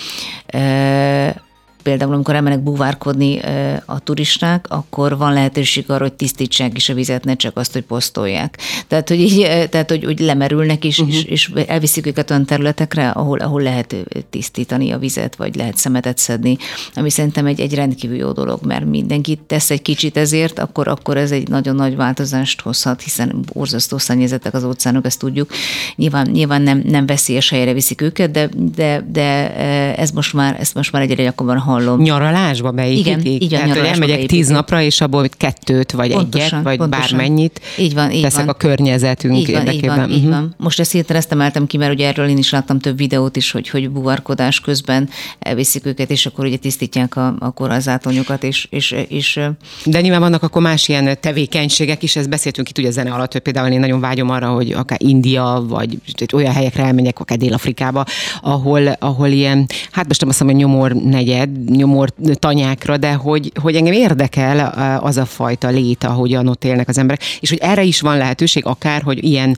például 1.84 2.14
amikor 2.14 2.36
elmennek 2.36 2.60
búvárkodni 2.60 3.40
a 3.86 4.00
turisták, 4.00 4.66
akkor 4.70 5.18
van 5.18 5.34
lehetőség 5.34 5.90
arra, 5.90 6.04
hogy 6.04 6.14
tisztítsák 6.14 6.78
is 6.78 6.90
a 6.90 6.94
vizet, 6.94 7.24
ne 7.24 7.36
csak 7.36 7.58
azt, 7.58 7.74
hogy 7.74 7.82
posztolják. 7.82 8.58
Tehát, 8.88 9.10
hogy, 9.10 9.20
így, 9.20 9.68
tehát, 9.70 9.90
hogy, 9.90 10.04
hogy 10.04 10.20
lemerülnek 10.20 10.84
is, 10.84 11.00
uh-huh. 11.00 11.16
és, 11.16 11.24
és 11.24 11.52
elviszik 11.68 12.06
őket 12.08 12.30
olyan 12.30 12.46
területekre, 12.46 13.10
ahol, 13.10 13.40
ahol 13.40 13.62
lehet 13.62 13.96
tisztítani 14.30 14.92
a 14.92 14.98
vizet, 14.98 15.36
vagy 15.36 15.56
lehet 15.56 15.78
szemetet 15.78 16.18
szedni, 16.18 16.58
ami 16.94 17.10
szerintem 17.10 17.46
egy, 17.46 17.60
egy 17.60 17.74
rendkívül 17.74 18.18
jó 18.18 18.32
dolog, 18.32 18.66
mert 18.66 18.86
mindenki 18.86 19.40
tesz 19.48 19.70
egy 19.70 19.82
kicsit 19.82 20.18
ezért, 20.18 20.60
akkor, 20.60 20.88
akkor 20.88 21.18
ez 21.18 21.32
egy 21.32 21.48
nagyon 21.48 21.76
nagy 21.76 21.96
változást 21.96 22.62
hozhat, 22.62 23.02
hiszen 23.02 23.46
borzasztó 23.54 23.98
szennyezettek 23.98 24.54
az 24.54 24.64
óceánok, 24.64 25.06
ezt 25.06 25.20
tudjuk. 25.20 25.52
Nyilván, 25.96 26.28
nyilván 26.32 26.62
nem, 26.62 26.82
nem 26.86 27.06
veszélyes 27.06 27.50
helyre 27.50 27.74
viszik 27.74 28.02
őket, 28.02 28.32
de, 28.32 28.50
de, 28.76 29.06
de 29.12 29.56
ez 29.96 30.12
most 30.12 30.34
már, 30.34 30.56
ezt 30.60 30.74
most 30.74 30.92
már 30.92 31.02
egyre 31.02 31.24
gyakorban 31.24 31.58
hallom. 31.78 32.02
Nyaralásba 32.02 32.72
beépítik? 32.72 33.06
Igen, 33.06 33.26
így 33.26 33.50
Tehát, 33.50 33.68
hogy 33.68 33.78
elmegyek 33.78 34.00
beépítik. 34.00 34.30
tíz 34.30 34.48
napra, 34.48 34.82
és 34.82 35.02
abból 35.02 35.28
kettőt, 35.38 35.92
vagy 35.92 36.12
pontosan, 36.12 36.48
egyet, 36.48 36.64
vagy 36.64 36.78
pontosan. 36.78 37.18
bármennyit 37.18 37.62
így 37.78 37.94
van, 37.94 38.12
így 38.12 38.22
teszek 38.22 38.46
van. 38.46 38.50
a 38.50 38.54
környezetünk 38.54 39.38
így 39.38 39.52
van, 39.52 39.60
érdekében. 39.60 39.90
Így 39.90 39.98
van, 39.98 40.06
uh-huh. 40.06 40.24
így 40.24 40.30
van. 40.30 40.56
Most 40.58 40.80
ezt 40.80 40.92
hirtelen 40.92 41.22
ezt 41.22 41.32
emeltem 41.32 41.68
ki, 41.68 41.78
mert 41.78 41.94
ugye 41.94 42.08
erről 42.08 42.28
én 42.28 42.38
is 42.38 42.50
láttam 42.52 42.80
több 42.80 42.98
videót 42.98 43.36
is, 43.36 43.52
hogy, 43.52 43.70
hogy 43.70 43.90
buvarkodás 43.90 44.60
közben 44.60 45.10
elviszik 45.40 45.86
őket, 45.86 46.12
és 46.12 46.26
akkor 46.26 46.46
ugye 46.46 46.58
tisztítják 46.58 47.16
a, 47.16 47.36
a 47.40 47.52
korazátonyokat, 47.52 48.44
és, 48.44 48.68
és, 48.70 48.96
és 49.08 49.40
De 49.86 50.02
nyilván 50.02 50.20
vannak 50.20 50.44
akkor 50.44 50.62
más 50.62 50.88
ilyen 50.88 51.18
tevékenységek 51.22 52.04
is, 52.04 52.16
ezt 52.16 52.30
beszéltünk 52.30 52.70
itt 52.70 52.78
ugye 52.78 52.88
a 52.88 52.92
zene 52.92 53.12
alatt, 53.12 53.32
hogy 53.32 53.42
például 53.42 53.72
én 53.72 53.80
nagyon 53.80 54.00
vágyom 54.00 54.30
arra, 54.30 54.50
hogy 54.50 54.72
akár 54.72 55.00
India, 55.02 55.66
vagy 55.68 55.98
olyan 56.34 56.54
helyekre 56.54 56.84
elmenjek, 56.84 57.20
akár 57.20 57.38
Dél-Afrikába, 57.38 58.06
ahol, 58.42 58.88
ahol 59.00 59.28
ilyen, 59.28 59.66
hát 59.92 60.08
most 60.08 60.20
nem 60.20 60.30
azt 60.30 60.40
mondom, 60.40 60.58
hogy 60.58 60.66
nyomor 60.66 60.94
negyed, 60.94 61.50
nyomor 61.66 62.10
tanyákra, 62.34 62.98
de 62.98 63.14
hogy, 63.14 63.52
hogy 63.62 63.76
engem 63.76 63.94
érdekel 63.94 64.68
az 65.02 65.18
a 65.18 65.26
fajta 65.26 65.68
lét, 65.68 66.04
ahogyan 66.04 66.48
ott 66.48 66.64
élnek 66.64 66.88
az 66.88 66.98
emberek, 66.98 67.24
és 67.40 67.50
hogy 67.50 67.60
erre 67.62 67.84
is 67.84 68.02
van 68.02 68.18
lehetőség, 68.18 68.66
akár, 68.66 69.02
hogy 69.02 69.24
ilyen, 69.24 69.58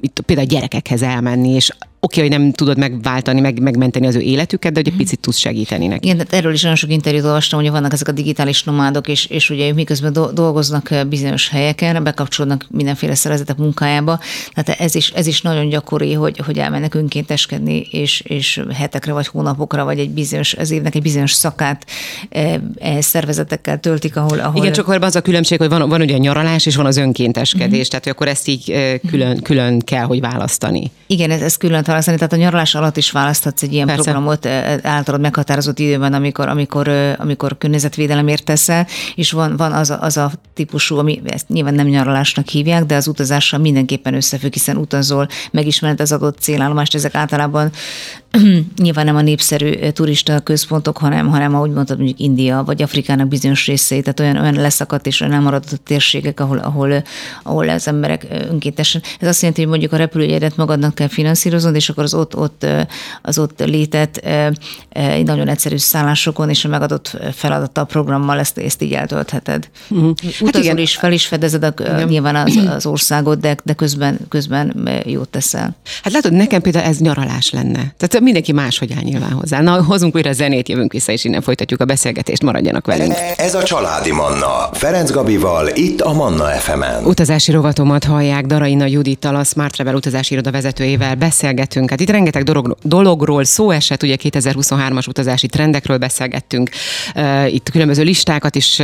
itt 0.00 0.20
például 0.26 0.46
gyerekekhez 0.46 1.02
elmenni, 1.02 1.48
és 1.48 1.70
oké, 2.04 2.20
hogy 2.20 2.30
nem 2.30 2.52
tudod 2.52 2.78
megváltani, 2.78 3.40
meg, 3.40 3.60
megmenteni 3.60 4.06
az 4.06 4.14
ő 4.14 4.20
életüket, 4.20 4.72
de 4.72 4.80
hogy 4.84 4.88
egy 4.88 4.96
picit 4.96 5.20
tudsz 5.20 5.36
segíteni 5.36 5.86
neki. 5.86 6.08
Igen, 6.08 6.26
erről 6.30 6.52
is 6.52 6.60
nagyon 6.60 6.76
sok 6.76 6.90
interjút 6.90 7.24
olvastam, 7.24 7.60
hogy 7.60 7.70
vannak 7.70 7.92
ezek 7.92 8.08
a 8.08 8.12
digitális 8.12 8.62
nomádok, 8.62 9.08
és, 9.08 9.26
és 9.26 9.50
ugye 9.50 9.72
miközben 9.72 10.12
do, 10.12 10.32
dolgoznak 10.32 10.90
bizonyos 11.08 11.48
helyeken, 11.48 12.02
bekapcsolódnak 12.02 12.66
mindenféle 12.70 13.14
szervezetek 13.14 13.56
munkájába. 13.56 14.20
Tehát 14.54 14.80
ez 14.80 14.94
is, 14.94 15.10
ez 15.10 15.26
is 15.26 15.42
nagyon 15.42 15.68
gyakori, 15.68 16.12
hogy, 16.12 16.38
hogy 16.46 16.58
elmennek 16.58 16.94
önkénteskedni, 16.94 17.80
és, 17.90 18.20
és 18.20 18.62
hetekre 18.74 19.12
vagy 19.12 19.26
hónapokra, 19.26 19.84
vagy 19.84 19.98
egy 19.98 20.10
bizonyos, 20.10 20.54
az 20.54 20.70
évnek 20.70 20.94
egy 20.94 21.02
bizonyos 21.02 21.32
szakát 21.32 21.86
e, 22.28 22.60
e, 22.78 23.00
szervezetekkel 23.00 23.80
töltik, 23.80 24.16
ahol, 24.16 24.38
ahol... 24.38 24.62
Igen, 24.62 24.72
csak 24.72 24.88
az 24.88 25.16
a 25.16 25.20
különbség, 25.20 25.58
hogy 25.58 25.68
van, 25.68 25.88
van 25.88 26.00
ugye 26.00 26.14
a 26.14 26.18
nyaralás, 26.18 26.66
és 26.66 26.76
van 26.76 26.86
az 26.86 26.96
önkénteskedés, 26.96 27.78
mm-hmm. 27.78 27.88
tehát 27.88 28.06
akkor 28.06 28.28
ezt 28.28 28.48
így 28.48 28.74
külön, 29.06 29.42
külön 29.42 29.78
kell, 29.78 30.04
hogy 30.04 30.20
választani. 30.20 30.90
Igen, 31.06 31.30
ez, 31.30 31.40
ez 31.40 31.56
külön 31.56 31.82
választani, 31.94 32.16
tehát 32.16 32.32
a 32.32 32.36
nyaralás 32.36 32.74
alatt 32.74 32.96
is 32.96 33.10
választhatsz 33.10 33.62
egy 33.62 33.72
ilyen 33.72 33.86
Persze. 33.86 34.02
programot 34.02 34.46
általad 34.82 35.20
meghatározott 35.20 35.78
időben, 35.78 36.12
amikor, 36.12 36.48
amikor, 36.48 36.88
amikor 37.18 37.58
környezetvédelemért 37.58 38.44
teszel, 38.44 38.86
és 39.14 39.32
van, 39.32 39.56
van 39.56 39.72
az, 39.72 39.90
a, 39.90 39.98
az 40.00 40.16
a 40.16 40.30
típusú, 40.54 40.98
ami 40.98 41.22
ezt 41.24 41.48
nyilván 41.48 41.74
nem 41.74 41.86
nyaralásnak 41.86 42.48
hívják, 42.48 42.84
de 42.84 42.96
az 42.96 43.06
utazással 43.06 43.58
mindenképpen 43.58 44.14
összefügg, 44.14 44.52
hiszen 44.52 44.76
utazol, 44.76 45.28
megismered 45.50 46.00
az 46.00 46.12
adott 46.12 46.38
célállomást, 46.38 46.94
ezek 46.94 47.14
általában 47.14 47.70
nyilván 48.82 49.04
nem 49.04 49.16
a 49.16 49.20
népszerű 49.20 49.88
turista 49.90 50.40
központok, 50.40 50.98
hanem, 50.98 51.28
hanem 51.28 51.54
ahogy 51.54 51.70
mondtad, 51.70 51.96
mondjuk 51.96 52.20
India 52.20 52.62
vagy 52.66 52.82
Afrikának 52.82 53.28
bizonyos 53.28 53.66
részei, 53.66 54.00
tehát 54.00 54.20
olyan, 54.20 54.36
olyan 54.36 54.54
leszakadt 54.54 55.06
és 55.06 55.20
olyan 55.20 55.32
elmaradott 55.32 55.80
térségek, 55.84 56.40
ahol, 56.40 56.58
ahol, 56.58 57.02
ahol 57.42 57.68
az 57.68 57.88
emberek 57.88 58.26
önkéntesen. 58.50 59.02
Ez 59.20 59.28
azt 59.28 59.40
jelenti, 59.40 59.60
hogy 59.60 59.70
mondjuk 59.70 59.92
a 59.92 59.96
repülőjegyet 59.96 60.56
magadnak 60.56 60.94
kell 60.94 61.08
finanszíroznod, 61.08 61.74
és 61.74 61.88
akkor 61.88 62.02
az 62.02 62.14
ott, 62.14 62.36
ott, 62.36 62.66
az 63.22 63.38
ott 63.38 63.64
létet 63.64 64.28
nagyon 65.24 65.48
egyszerű 65.48 65.76
szállásokon 65.76 66.48
és 66.50 66.64
a 66.64 66.68
megadott 66.68 67.18
feladattal 67.32 67.86
programmal 67.86 68.38
ezt, 68.38 68.58
ezt 68.58 68.82
így 68.82 68.92
eltöltheted. 68.92 69.68
Uh-huh. 69.88 70.14
Hát 70.44 70.56
igen. 70.56 70.78
is 70.78 70.96
fel 70.96 71.12
is 71.12 71.26
fedezed 71.26 71.62
a, 71.62 71.74
igen. 71.78 72.08
nyilván 72.08 72.36
az, 72.36 72.56
az 72.76 72.86
országot, 72.86 73.40
de, 73.40 73.56
de 73.64 73.72
közben, 73.72 74.18
közben 74.28 74.88
jót 75.06 75.28
teszel. 75.28 75.76
Hát 76.02 76.12
látod, 76.12 76.32
nekem 76.32 76.60
például 76.60 76.84
ez 76.84 76.98
nyaralás 76.98 77.50
lenne. 77.50 77.94
Tehát 77.96 78.23
mindenki 78.24 78.52
máshogy 78.52 78.92
áll 78.96 79.02
nyilván 79.02 79.32
hozzá. 79.32 79.60
Na, 79.60 79.82
hozunk 79.82 80.14
újra 80.14 80.32
zenét, 80.32 80.68
jövünk 80.68 80.92
vissza, 80.92 81.12
és 81.12 81.24
innen 81.24 81.42
folytatjuk 81.42 81.80
a 81.80 81.84
beszélgetést, 81.84 82.42
maradjanak 82.42 82.86
velünk. 82.86 83.14
Ez 83.36 83.54
a 83.54 83.62
Családi 83.62 84.12
Manna, 84.12 84.68
Ferenc 84.72 85.10
Gabival, 85.10 85.68
itt 85.74 86.00
a 86.00 86.12
Manna 86.12 86.44
FM-en. 86.44 87.04
Utazási 87.04 87.52
rovatomat 87.52 88.04
hallják, 88.04 88.46
Daraina 88.46 88.86
Judittal, 88.86 89.36
a 89.36 89.44
Smart 89.44 89.72
Travel 89.72 89.94
utazási 89.94 90.32
iroda 90.32 90.50
vezetőjével 90.50 91.14
beszélgetünk. 91.14 91.90
Hát 91.90 92.00
itt 92.00 92.10
rengeteg 92.10 92.42
dolog, 92.42 92.76
dologról 92.82 93.44
szó 93.44 93.70
esett, 93.70 94.02
ugye 94.02 94.16
2023-as 94.22 95.08
utazási 95.08 95.46
trendekről 95.46 95.98
beszélgettünk. 95.98 96.70
Itt 97.46 97.70
különböző 97.70 98.02
listákat 98.02 98.54
is 98.54 98.80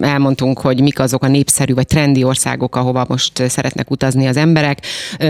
elmondtunk, 0.00 0.58
hogy 0.58 0.80
mik 0.80 0.98
azok 0.98 1.24
a 1.24 1.28
népszerű 1.28 1.74
vagy 1.74 1.86
trendi 1.86 2.24
országok, 2.24 2.76
ahova 2.76 3.04
most 3.08 3.42
szeretnek 3.48 3.90
utazni 3.90 4.26
az 4.26 4.36
emberek. 4.36 4.78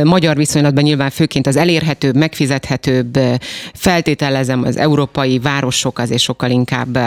Magyar 0.03 0.37
viszonylatban 0.37 0.83
nyilván 0.85 1.11
főként 1.11 1.47
az 1.47 1.57
elérhetőbb, 1.57 2.17
megfizethetőbb, 2.17 3.19
feltételezem 3.75 4.63
az 4.65 4.77
európai 4.77 5.39
városok 5.39 5.99
azért 5.99 6.21
sokkal 6.21 6.51
inkább 6.51 6.99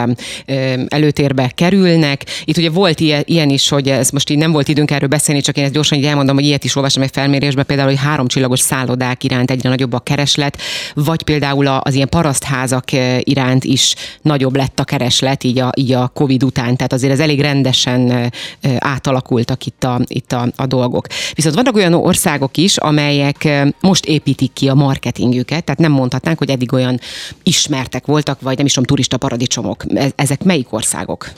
előtérbe 0.88 1.50
kerülnek. 1.54 2.24
Itt 2.44 2.56
ugye 2.56 2.70
volt 2.70 3.00
ilyen 3.00 3.50
is, 3.50 3.68
hogy 3.68 3.88
ez 3.88 4.10
most 4.10 4.30
így 4.30 4.38
nem 4.38 4.52
volt 4.52 4.68
időnk 4.68 4.90
erről 4.90 5.08
beszélni, 5.08 5.40
csak 5.40 5.56
én 5.56 5.64
ezt 5.64 5.72
gyorsan 5.72 5.98
így 5.98 6.04
elmondom, 6.04 6.34
hogy 6.34 6.44
ilyet 6.44 6.64
is 6.64 6.76
olvastam 6.76 7.02
egy 7.02 7.10
felmérésben, 7.12 7.66
például, 7.66 7.88
hogy 7.88 7.98
háromcsillagos 7.98 8.60
szállodák 8.60 9.24
iránt 9.24 9.50
egyre 9.50 9.68
nagyobb 9.68 9.92
a 9.92 9.98
kereslet, 9.98 10.60
vagy 10.94 11.22
például 11.22 11.66
az 11.66 11.94
ilyen 11.94 12.08
parasztházak 12.08 12.84
iránt 13.20 13.64
is 13.64 13.94
nagyobb 14.22 14.56
lett 14.56 14.80
a 14.80 14.84
kereslet, 14.84 15.44
így 15.44 15.58
a, 15.58 15.70
így 15.76 15.92
a 15.92 16.08
Covid 16.14 16.42
után. 16.42 16.76
Tehát 16.76 16.92
azért 16.92 17.12
ez 17.12 17.20
elég 17.20 17.40
rendesen 17.40 18.32
átalakultak 18.78 19.66
itt 19.66 19.84
a, 19.84 20.00
itt 20.06 20.32
a, 20.32 20.48
a 20.56 20.66
dolgok. 20.66 21.06
Viszont 21.32 21.54
vannak 21.54 21.76
olyan 21.76 21.94
országok 21.94 22.56
is, 22.56 22.76
amelyek 22.76 23.48
most 23.80 24.04
építik 24.04 24.52
ki 24.52 24.68
a 24.68 24.74
marketingjüket, 24.74 25.64
tehát 25.64 25.80
nem 25.80 25.92
mondhatnám 25.92 26.27
látnánk, 26.28 26.38
hogy 26.38 26.50
eddig 26.50 26.72
olyan 26.72 27.00
ismertek 27.42 28.06
voltak, 28.06 28.40
vagy 28.40 28.56
nem 28.56 28.66
is 28.66 28.72
tudom, 28.72 28.86
turista 28.86 29.16
paradicsomok. 29.16 29.84
E, 29.94 30.10
ezek 30.16 30.44
melyik 30.44 30.72
országok? 30.72 31.30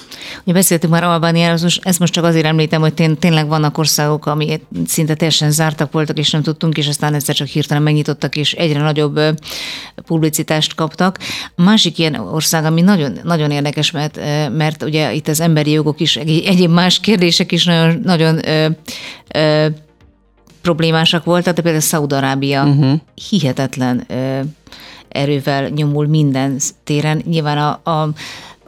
Ugye 0.42 0.52
beszéltünk 0.52 0.92
már 0.92 1.04
Albániáról, 1.04 1.58
ezt 1.82 1.98
most 1.98 2.12
csak 2.12 2.24
azért 2.24 2.44
említem, 2.44 2.80
hogy 2.80 2.94
tény, 2.94 3.18
tényleg 3.18 3.46
vannak 3.46 3.78
országok, 3.78 4.26
ami 4.26 4.60
szinte 4.86 5.14
teljesen 5.14 5.50
zártak 5.50 5.92
voltak, 5.92 6.18
és 6.18 6.30
nem 6.30 6.42
tudtunk, 6.42 6.76
és 6.76 6.88
aztán 6.88 7.14
egyszer 7.14 7.34
csak 7.34 7.46
hirtelen 7.46 7.82
megnyitottak, 7.82 8.36
és 8.36 8.52
egyre 8.52 8.80
nagyobb 8.80 9.20
publicitást 10.06 10.74
kaptak. 10.74 11.18
A 11.56 11.62
másik 11.62 11.98
ilyen 11.98 12.14
ország, 12.14 12.64
ami 12.64 12.80
nagyon, 12.80 13.18
nagyon 13.22 13.50
érdekes, 13.50 13.90
mert, 13.90 14.20
mert 14.52 14.82
ugye 14.82 15.12
itt 15.12 15.28
az 15.28 15.40
emberi 15.40 15.70
jogok 15.70 16.00
is, 16.00 16.16
egyéb 16.16 16.70
más 16.70 17.00
kérdések 17.00 17.52
is 17.52 17.64
nagyon, 17.64 18.00
nagyon 18.04 18.48
ö, 18.48 18.68
ö, 19.34 19.66
problémásak 20.62 21.24
voltak, 21.24 21.54
de 21.54 21.62
például 21.62 21.82
Szaudarábia 21.82 22.64
uh-huh. 22.64 23.00
hihetetlen 23.30 24.04
ö, 24.08 24.40
erővel 25.10 25.68
nyomul 25.68 26.06
minden 26.06 26.58
téren. 26.84 27.22
Nyilván 27.26 27.58
a, 27.58 27.90
a 27.90 28.08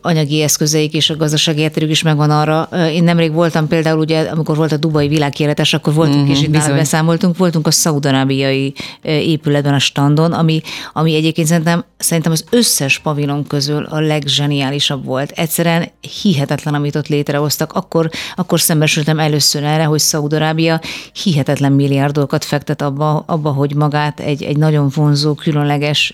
anyagi 0.03 0.43
eszközeik 0.43 0.93
és 0.95 1.11
a 1.11 1.17
gazdasági 1.17 1.61
értelük 1.61 1.91
is 1.91 2.03
megvan 2.03 2.31
arra. 2.31 2.69
Én 2.93 3.05
nemrég 3.05 3.33
voltam 3.33 3.69
például, 3.69 3.99
ugye, 3.99 4.21
amikor 4.21 4.57
volt 4.57 4.73
a 4.73 4.77
Dubai 4.77 5.09
világkéletes, 5.09 5.75
akkor 5.75 5.95
voltunk, 5.95 6.23
mm-hmm, 6.23 6.31
és 6.31 6.43
itt 6.43 6.51
beszámoltunk, 6.51 7.37
voltunk 7.37 7.67
a 7.67 7.71
szaudarábiai 7.71 8.75
épületben 9.03 9.75
a 9.75 9.79
standon, 9.79 10.33
ami, 10.33 10.61
ami 10.93 11.15
egyébként 11.15 11.47
szerintem, 11.47 11.85
szerintem 11.97 12.33
az 12.33 12.45
összes 12.51 12.99
pavilon 12.99 13.47
közül 13.47 13.85
a 13.85 14.01
legzseniálisabb 14.01 15.05
volt. 15.05 15.31
Egyszerűen 15.31 15.89
hihetetlen, 16.23 16.75
amit 16.75 16.97
ott 16.97 17.09
létrehoztak. 17.09 17.73
Akkor, 17.73 18.11
akkor 18.35 18.61
szembesültem 18.61 19.19
először 19.19 19.65
erre, 19.65 19.85
hogy 19.85 19.99
Szaudarábia 19.99 20.81
hihetetlen 21.23 21.73
milliárdokat 21.73 22.45
fektet 22.45 22.83
abba, 22.83 23.25
abba 23.27 23.51
hogy 23.51 23.75
magát 23.75 24.21
egy, 24.21 24.43
egy 24.43 24.57
nagyon 24.57 24.91
vonzó, 24.95 25.35
különleges 25.35 26.13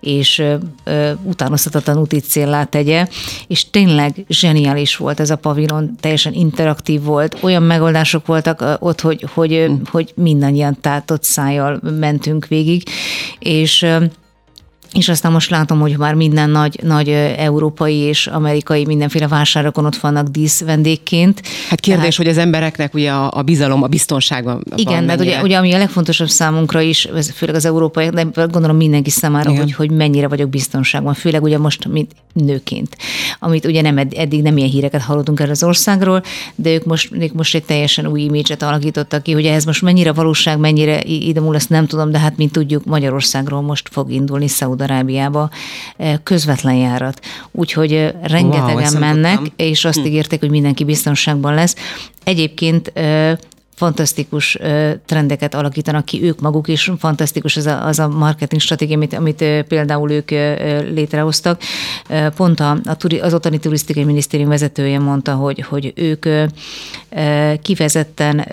és 0.00 0.42
utánozhatatlan 1.22 1.98
úti 1.98 2.20
céllát 2.20 2.73
tegye, 2.74 3.06
és 3.46 3.70
tényleg 3.70 4.24
zseniális 4.28 4.96
volt 4.96 5.20
ez 5.20 5.30
a 5.30 5.36
pavilon, 5.36 5.96
teljesen 6.00 6.32
interaktív 6.32 7.02
volt, 7.02 7.36
olyan 7.40 7.62
megoldások 7.62 8.26
voltak 8.26 8.64
ott, 8.78 9.00
hogy, 9.00 9.26
hogy, 9.34 9.70
hogy 9.90 10.12
mindannyian 10.14 10.76
tátott 10.80 11.22
szájjal 11.22 11.80
mentünk 11.98 12.46
végig, 12.46 12.82
és 13.38 13.86
és 14.98 15.08
aztán 15.08 15.32
most 15.32 15.50
látom, 15.50 15.80
hogy 15.80 15.98
már 15.98 16.14
minden 16.14 16.50
nagy, 16.50 16.78
nagy 16.82 17.08
európai 17.36 17.96
és 17.96 18.26
amerikai 18.26 18.84
mindenféle 18.84 19.28
vásárokon 19.28 19.84
ott 19.84 19.96
vannak 19.96 20.26
dísz 20.28 20.60
vendégként. 20.60 21.42
Hát 21.68 21.80
kérdés, 21.80 22.00
Tehát, 22.00 22.14
hogy 22.14 22.28
az 22.28 22.38
embereknek 22.38 22.94
ugye 22.94 23.10
a, 23.10 23.30
a 23.34 23.42
bizalom, 23.42 23.82
a 23.82 23.86
biztonságban 23.86 24.62
Igen, 24.76 25.04
mert 25.04 25.20
ugye, 25.20 25.42
ugye 25.42 25.56
ami 25.56 25.72
a 25.72 25.78
legfontosabb 25.78 26.28
számunkra 26.28 26.80
is, 26.80 27.08
főleg 27.34 27.54
az 27.54 27.64
európai, 27.64 28.08
de 28.08 28.26
gondolom 28.34 28.76
mindenki 28.76 29.10
számára, 29.10 29.56
hogy, 29.56 29.72
hogy 29.72 29.90
mennyire 29.90 30.28
vagyok 30.28 30.48
biztonságban, 30.48 31.14
főleg 31.14 31.42
ugye 31.42 31.58
most, 31.58 31.88
mint 31.88 32.10
nőként, 32.32 32.96
amit 33.38 33.64
ugye 33.64 33.80
nem 33.80 33.98
eddig 33.98 34.42
nem 34.42 34.56
ilyen 34.56 34.68
híreket 34.68 35.00
hallottunk 35.00 35.40
el 35.40 35.50
az 35.50 35.62
országról, 35.62 36.22
de 36.54 36.70
ők 36.70 36.84
most, 36.84 37.10
ők 37.12 37.32
most 37.32 37.54
egy 37.54 37.64
teljesen 37.64 38.06
új 38.06 38.20
imidzset 38.20 38.62
alakítottak 38.62 39.22
ki, 39.22 39.32
hogy 39.32 39.44
ez 39.44 39.64
most 39.64 39.82
mennyire 39.82 40.12
valóság, 40.12 40.58
mennyire 40.58 41.02
ide 41.02 41.40
múl, 41.40 41.54
ezt 41.54 41.68
nem 41.68 41.86
tudom, 41.86 42.10
de 42.10 42.18
hát 42.18 42.36
mint 42.36 42.52
tudjuk, 42.52 42.84
Magyarországról 42.84 43.60
most 43.60 43.88
fog 43.92 44.12
indulni 44.12 44.48
Szaúd 44.48 44.82
Szaudarábiába 44.84 45.50
eh, 45.96 46.14
közvetlen 46.22 46.74
járat. 46.74 47.20
Úgyhogy 47.50 47.92
eh, 47.92 48.12
rengetegen 48.22 48.92
wow, 48.92 48.98
mennek, 48.98 49.40
és 49.56 49.84
azt 49.84 49.98
hm. 49.98 50.06
ígérték, 50.06 50.40
hogy 50.40 50.50
mindenki 50.50 50.84
biztonságban 50.84 51.54
lesz. 51.54 51.74
Egyébként 52.24 52.90
eh, 52.94 53.36
fantasztikus 53.76 54.58
trendeket 55.06 55.54
alakítanak 55.54 56.04
ki 56.04 56.24
ők 56.24 56.40
maguk, 56.40 56.68
és 56.68 56.92
fantasztikus 56.98 57.56
az 57.56 57.66
a, 57.66 57.86
az 57.86 57.98
a 57.98 58.08
marketing 58.08 58.60
stratégia, 58.60 58.96
amit, 58.96 59.12
amit 59.12 59.44
például 59.68 60.10
ők 60.10 60.30
létrehoztak. 60.94 61.60
Pont 62.36 62.60
a, 62.60 62.78
az 63.20 63.34
ottani 63.34 63.58
turisztikai 63.58 64.04
minisztérium 64.04 64.48
vezetője 64.48 64.98
mondta, 64.98 65.34
hogy, 65.34 65.60
hogy 65.60 65.92
ők 65.96 66.26
kivezetten 67.62 68.46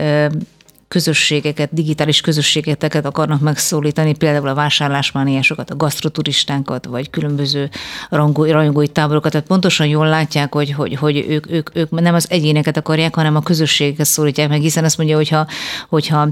közösségeket, 0.91 1.73
digitális 1.73 2.21
közösségeket 2.21 3.05
akarnak 3.05 3.39
megszólítani, 3.39 4.15
például 4.15 4.47
a 4.47 4.53
vásárlásmániásokat, 4.53 5.69
a 5.69 5.75
gasztroturistánkat, 5.75 6.85
vagy 6.85 7.09
különböző 7.09 7.69
rajongói 8.09 8.87
táborokat. 8.87 9.31
Tehát 9.31 9.47
pontosan 9.47 9.87
jól 9.87 10.07
látják, 10.07 10.53
hogy, 10.53 10.71
hogy, 10.71 10.95
hogy 10.95 11.25
ők, 11.29 11.51
ők, 11.51 11.69
ők 11.73 11.89
nem 11.89 12.13
az 12.13 12.25
egyéneket 12.29 12.77
akarják, 12.77 13.15
hanem 13.15 13.35
a 13.35 13.41
közösségeket 13.41 14.05
szólítják 14.05 14.49
meg, 14.49 14.61
hiszen 14.61 14.83
azt 14.83 14.97
mondja, 14.97 15.15
hogyha, 15.15 15.47
hogyha 15.89 16.27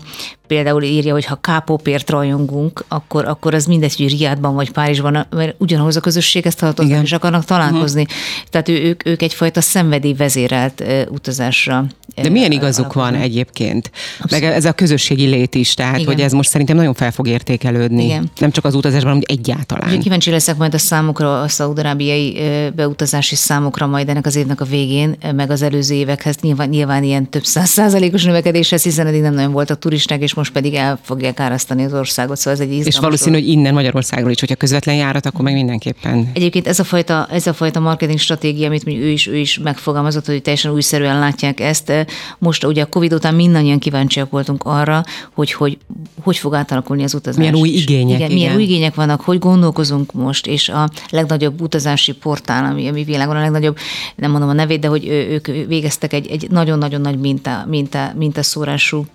például 0.50 0.84
írja, 0.84 1.14
hogy 1.14 1.26
ha 1.26 1.36
kápópért 1.36 2.10
rajongunk, 2.10 2.84
akkor, 2.88 3.26
akkor 3.26 3.54
az 3.54 3.66
mindegy, 3.66 3.96
hogy 3.96 4.10
Riádban 4.10 4.56
vagy 4.56 4.72
Párizsban, 4.72 5.28
mert 5.30 5.56
ugyanahoz 5.58 5.96
a 5.96 6.00
közösséghez 6.00 6.56
tartoznak, 6.56 7.04
és 7.04 7.12
akarnak 7.12 7.46
találkozni. 7.46 8.02
Uh-huh. 8.02 8.18
Tehát 8.50 8.70
ő, 8.70 8.84
ők, 8.84 9.06
ők 9.06 9.22
egyfajta 9.22 9.62
szenvedély 9.62 10.14
vezérelt 10.14 10.84
utazásra. 11.10 11.86
De 12.16 12.30
milyen 12.30 12.52
igazuk 12.52 12.94
van 12.94 13.16
egyébként? 13.16 13.92
Abszolút. 14.20 14.46
Meg 14.46 14.49
ez 14.54 14.66
a 14.66 14.72
közösségi 14.72 15.26
lét 15.26 15.56
is, 15.56 15.74
tehát 15.74 16.00
Igen. 16.00 16.14
hogy 16.14 16.22
ez 16.22 16.32
most 16.32 16.50
szerintem 16.50 16.76
nagyon 16.76 16.94
fel 16.94 17.12
fog 17.12 17.28
értékelődni. 17.28 18.04
Igen. 18.04 18.32
Nem 18.40 18.52
csak 18.52 18.66
az 18.66 18.76
utazásban, 18.76 19.12
hanem 19.12 19.24
egyáltalán. 19.28 19.90
Ugye 19.90 19.98
kíváncsi 19.98 20.30
leszek 20.32 20.58
majd 20.58 20.74
a 20.74 20.78
számokra, 20.78 21.42
a 21.42 21.48
szaudarábiai 21.48 22.40
beutazási 22.76 23.36
számokra 23.36 23.88
majd 23.88 24.10
ennek 24.10 24.26
az 24.26 24.36
évnek 24.36 24.62
a 24.62 24.66
végén, 24.66 25.18
meg 25.36 25.52
az 25.52 25.62
előző 25.62 25.96
évekhez 25.96 26.36
nyilván, 26.42 26.70
nyilván 26.70 27.04
ilyen 27.04 27.30
több 27.30 27.44
száz 27.44 27.70
százalékos 27.70 28.24
növekedéshez, 28.24 28.84
hiszen 28.84 29.08
eddig 29.08 29.22
nem 29.22 29.34
nagyon 29.34 29.52
voltak 29.52 29.80
turisták, 29.80 30.22
és 30.22 30.34
most 30.34 30.52
pedig 30.52 30.74
el 30.74 31.00
fogják 31.04 31.40
árasztani 31.40 31.84
az 31.84 31.94
országot, 31.94 32.38
szóval 32.38 32.54
ez 32.54 32.60
egy 32.60 32.86
És 32.86 33.00
valószínű, 33.00 33.36
hogy 33.36 33.48
innen 33.48 33.74
Magyarországról 33.74 34.32
is, 34.32 34.40
hogyha 34.40 34.56
közvetlen 34.56 34.96
járat, 34.96 35.26
akkor 35.26 35.42
meg 35.42 35.54
mindenképpen. 35.54 36.30
Egyébként 36.34 36.68
ez 36.68 36.80
a 36.80 36.84
fajta, 36.84 37.28
ez 37.32 37.48
a 37.48 37.54
fajta 37.54 37.80
marketing 37.80 38.20
stratégia, 38.20 38.68
amit 38.68 38.88
ő 38.88 39.10
is, 39.10 39.28
ő 39.28 39.38
is 39.38 39.60
megfogalmazott, 39.60 40.26
hogy 40.26 40.42
teljesen 40.42 40.72
újszerűen 40.72 41.20
látják 41.20 41.60
ezt. 41.60 41.94
Most 42.38 42.66
ugye 42.66 42.82
a 42.82 42.86
Covid 42.86 43.14
után 43.14 43.36
mindannyian 43.36 43.80
kíváncsiak 43.80 44.34
voltunk 44.40 44.64
arra, 44.64 45.04
hogy 45.34 45.52
hogy, 45.52 45.78
hogy 46.24 46.38
fog 46.38 46.54
átalakulni 46.54 47.04
az 47.04 47.14
utazás. 47.14 47.40
Milyen 47.40 47.56
új 47.56 47.70
igények. 47.70 48.16
Igen, 48.16 48.32
igen. 48.32 48.32
milyen 48.32 48.56
új 48.56 48.64
igények 48.64 48.96
vannak, 48.96 49.22
hogy 49.22 49.40
gondolkozunk 49.40 50.14
most, 50.14 50.48
és 50.48 50.70
a 50.70 50.90
legnagyobb 51.10 51.62
utazási 51.62 52.14
portál, 52.14 52.66
ami, 52.66 52.88
ami 52.88 53.04
világon 53.04 53.36
a 53.36 53.40
legnagyobb, 53.40 53.78
nem 54.16 54.32
mondom 54.32 54.50
a 54.50 54.54
nevét, 54.54 54.80
de 54.80 54.88
hogy 54.88 55.08
ők 55.08 55.46
végeztek 55.46 56.14
egy, 56.14 56.28
egy 56.28 56.50
nagyon-nagyon 56.50 57.02
nagy 57.02 57.20
minta, 57.20 57.66
minta, 57.68 58.14
mintaszórású 58.18 59.06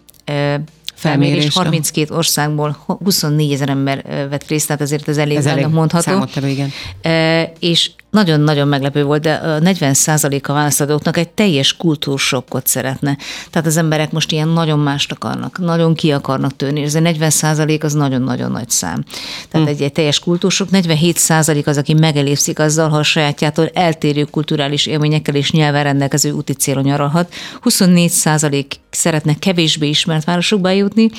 felmérés 1.09 1.55
32 1.55 2.15
országból 2.15 2.77
24 3.05 3.53
ezer 3.53 3.69
ember 3.69 4.05
vett 4.31 4.49
részt, 4.49 4.67
tehát 4.67 4.83
ezért 4.83 5.09
ez 5.09 5.17
elég, 5.17 5.37
ez 5.37 5.47
elég 5.47 5.67
mondható. 5.67 6.27
Elő, 6.35 6.49
igen. 6.49 6.73
És 7.59 7.91
nagyon-nagyon 8.15 8.69
meglepő 8.69 9.05
volt, 9.05 9.23
de 9.23 9.35
a 9.35 9.59
40% 9.61 10.43
a 10.43 10.53
választadóknak 10.53 11.17
egy 11.17 11.29
teljes 11.29 11.77
kultúrsokkot 11.77 12.67
szeretne. 12.67 13.17
Tehát 13.51 13.69
az 13.69 13.77
emberek 13.77 14.13
most 14.13 14.33
ilyen 14.33 14.49
nagyon 14.49 14.79
mást 14.79 15.13
akarnak, 15.13 15.59
nagyon 15.59 15.95
ki 15.95 16.13
akarnak 16.13 16.53
és 16.75 16.85
ez 16.85 16.95
a 16.95 16.99
40% 16.99 17.83
az 17.83 17.93
nagyon-nagyon 17.93 18.51
nagy 18.51 18.71
szám. 18.71 19.05
Tehát 19.49 19.67
hmm. 19.67 19.77
egy, 19.77 19.83
egy 19.83 19.93
teljes 19.93 20.19
kultúrsok, 20.19 20.71
47 20.71 21.19
az, 21.65 21.77
aki 21.77 21.95
megelépszik 21.95 22.59
azzal, 22.59 22.89
ha 22.89 22.97
a 22.97 23.03
sajátjától 23.03 23.71
eltérő 23.73 24.25
kulturális 24.25 24.87
élményekkel 24.87 25.35
és 25.35 25.51
nyelven 25.51 25.83
rendelkező 25.83 26.31
úti 26.31 26.53
célon 26.53 26.83
nyaralhat. 26.83 27.35
24% 27.65 28.65
szeretne 28.91 29.35
kevésbé 29.39 29.89
ismert 29.89 30.25
városokba 30.25 30.71
jutni. 30.95 31.19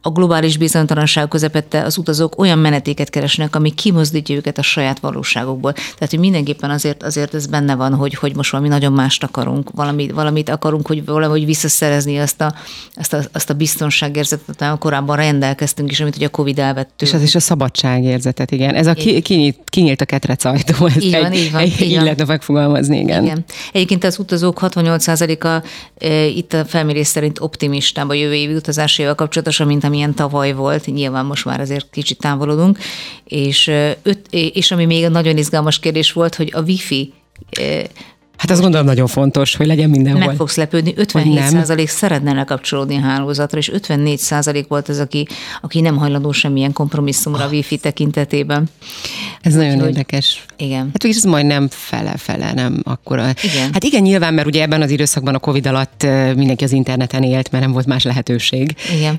A 0.00 0.10
globális 0.10 0.56
bizonytalanság 0.56 1.28
közepette 1.28 1.82
az 1.82 1.98
utazók 1.98 2.38
olyan 2.38 2.58
menetéket 2.58 3.10
keresnek, 3.10 3.56
ami 3.56 3.74
kimozdítja 3.74 4.34
őket 4.34 4.58
a 4.58 4.62
saját 4.62 4.98
valóságokból. 4.98 5.72
Tehát, 5.72 6.10
hogy 6.10 6.18
mindenképpen 6.18 6.70
azért, 6.70 7.02
azért 7.02 7.34
ez 7.34 7.46
benne 7.46 7.74
van, 7.74 7.94
hogy, 7.94 8.14
hogy 8.14 8.36
most 8.36 8.50
valami 8.50 8.68
nagyon 8.68 8.92
mást 8.92 9.22
akarunk, 9.22 9.70
valamit, 9.74 10.12
valamit 10.12 10.48
akarunk, 10.48 10.86
hogy 10.86 11.04
valahogy 11.04 11.44
visszaszerezni 11.44 12.18
azt 12.18 12.40
a, 12.40 12.54
azt 12.94 13.12
a, 13.12 13.20
azt 13.32 13.50
a 13.50 13.54
biztonságérzetet, 13.54 14.62
amit 14.62 14.78
korábban 14.78 15.16
rendelkeztünk 15.16 15.90
is, 15.90 16.00
amit 16.00 16.16
ugye 16.16 16.26
a 16.26 16.30
Covid 16.30 16.58
elvett. 16.58 17.02
És 17.02 17.12
az 17.12 17.22
is 17.22 17.34
a 17.34 17.40
szabadságérzetet, 17.40 18.50
igen. 18.50 18.74
Ez 18.74 18.86
a 18.86 18.94
ki, 18.94 19.20
kinyílt, 19.20 19.56
kinyílt 19.64 20.00
a 20.00 20.04
ketrec 20.04 20.44
ajtó, 20.44 20.86
ez 20.86 21.02
így 21.02 21.12
van, 21.12 21.24
egy, 21.24 21.38
így 21.38 21.52
van, 21.52 21.60
egy, 21.60 21.80
így 21.90 21.92
lehetne 21.92 22.24
megfogalmazni, 22.24 22.98
igen. 22.98 23.24
igen. 23.24 23.44
Egyébként 23.72 24.04
az 24.04 24.18
utazók 24.18 24.58
68%-a 24.62 25.66
e, 26.04 26.24
itt 26.24 26.52
a 26.52 26.64
felmérés 26.64 27.06
szerint 27.06 27.40
optimistább 27.40 28.08
a 28.08 28.14
jövő 28.14 28.34
évi 28.34 28.52
utazásaival 29.12 29.14
kapcsolatosan, 29.14 29.66
mint 29.66 29.84
amilyen 29.84 30.14
tavaly 30.14 30.52
volt. 30.52 30.86
Nyilván 30.86 31.24
most 31.26 31.44
már 31.44 31.60
azért 31.60 31.90
kicsit 31.90 32.18
távolodunk. 32.18 32.78
És, 33.24 33.70
és 34.30 34.70
ami 34.70 34.84
még 34.84 35.08
nagyon 35.08 35.36
izgalmas 35.36 35.78
kérdés 35.78 36.12
volt, 36.12 36.34
hogy 36.34 36.50
a 36.54 36.62
wifi 36.62 37.12
Hát 38.36 38.50
azt 38.50 38.60
gondolom 38.60 38.86
nagyon 38.86 39.06
fontos, 39.06 39.56
hogy 39.56 39.66
legyen 39.66 39.90
mindenhol. 39.90 40.26
Meg 40.26 40.36
fogsz 40.36 40.56
lepődni, 40.56 40.94
57% 40.96 41.86
szeretne 41.86 42.32
lekapcsolódni 42.32 42.96
a 42.96 43.00
hálózatra, 43.00 43.58
és 43.58 43.70
54% 43.74 44.64
volt 44.68 44.88
az, 44.88 44.98
aki, 44.98 45.26
aki 45.60 45.80
nem 45.80 45.96
hajlandó 45.96 46.32
semmilyen 46.32 46.72
kompromisszumra 46.72 47.44
a 47.44 47.48
wifi 47.48 47.76
tekintetében. 47.76 48.68
Ez 49.40 49.54
nagyon 49.54 49.78
hogy, 49.78 49.86
érdekes. 49.86 50.44
Igen. 50.56 50.80
Hát 50.92 51.04
úgyis 51.04 51.16
ez 51.16 51.22
majdnem 51.22 51.68
fele-fele, 51.70 52.52
nem 52.52 52.80
akkor. 52.82 53.18
Igen. 53.18 53.70
Hát 53.72 53.84
igen, 53.84 54.02
nyilván, 54.02 54.34
mert 54.34 54.46
ugye 54.46 54.62
ebben 54.62 54.82
az 54.82 54.90
időszakban 54.90 55.34
a 55.34 55.38
Covid 55.38 55.66
alatt 55.66 56.06
mindenki 56.36 56.64
az 56.64 56.72
interneten 56.72 57.22
élt, 57.22 57.50
mert 57.50 57.64
nem 57.64 57.72
volt 57.72 57.86
más 57.86 58.04
lehetőség. 58.04 58.74
Igen. 58.98 59.18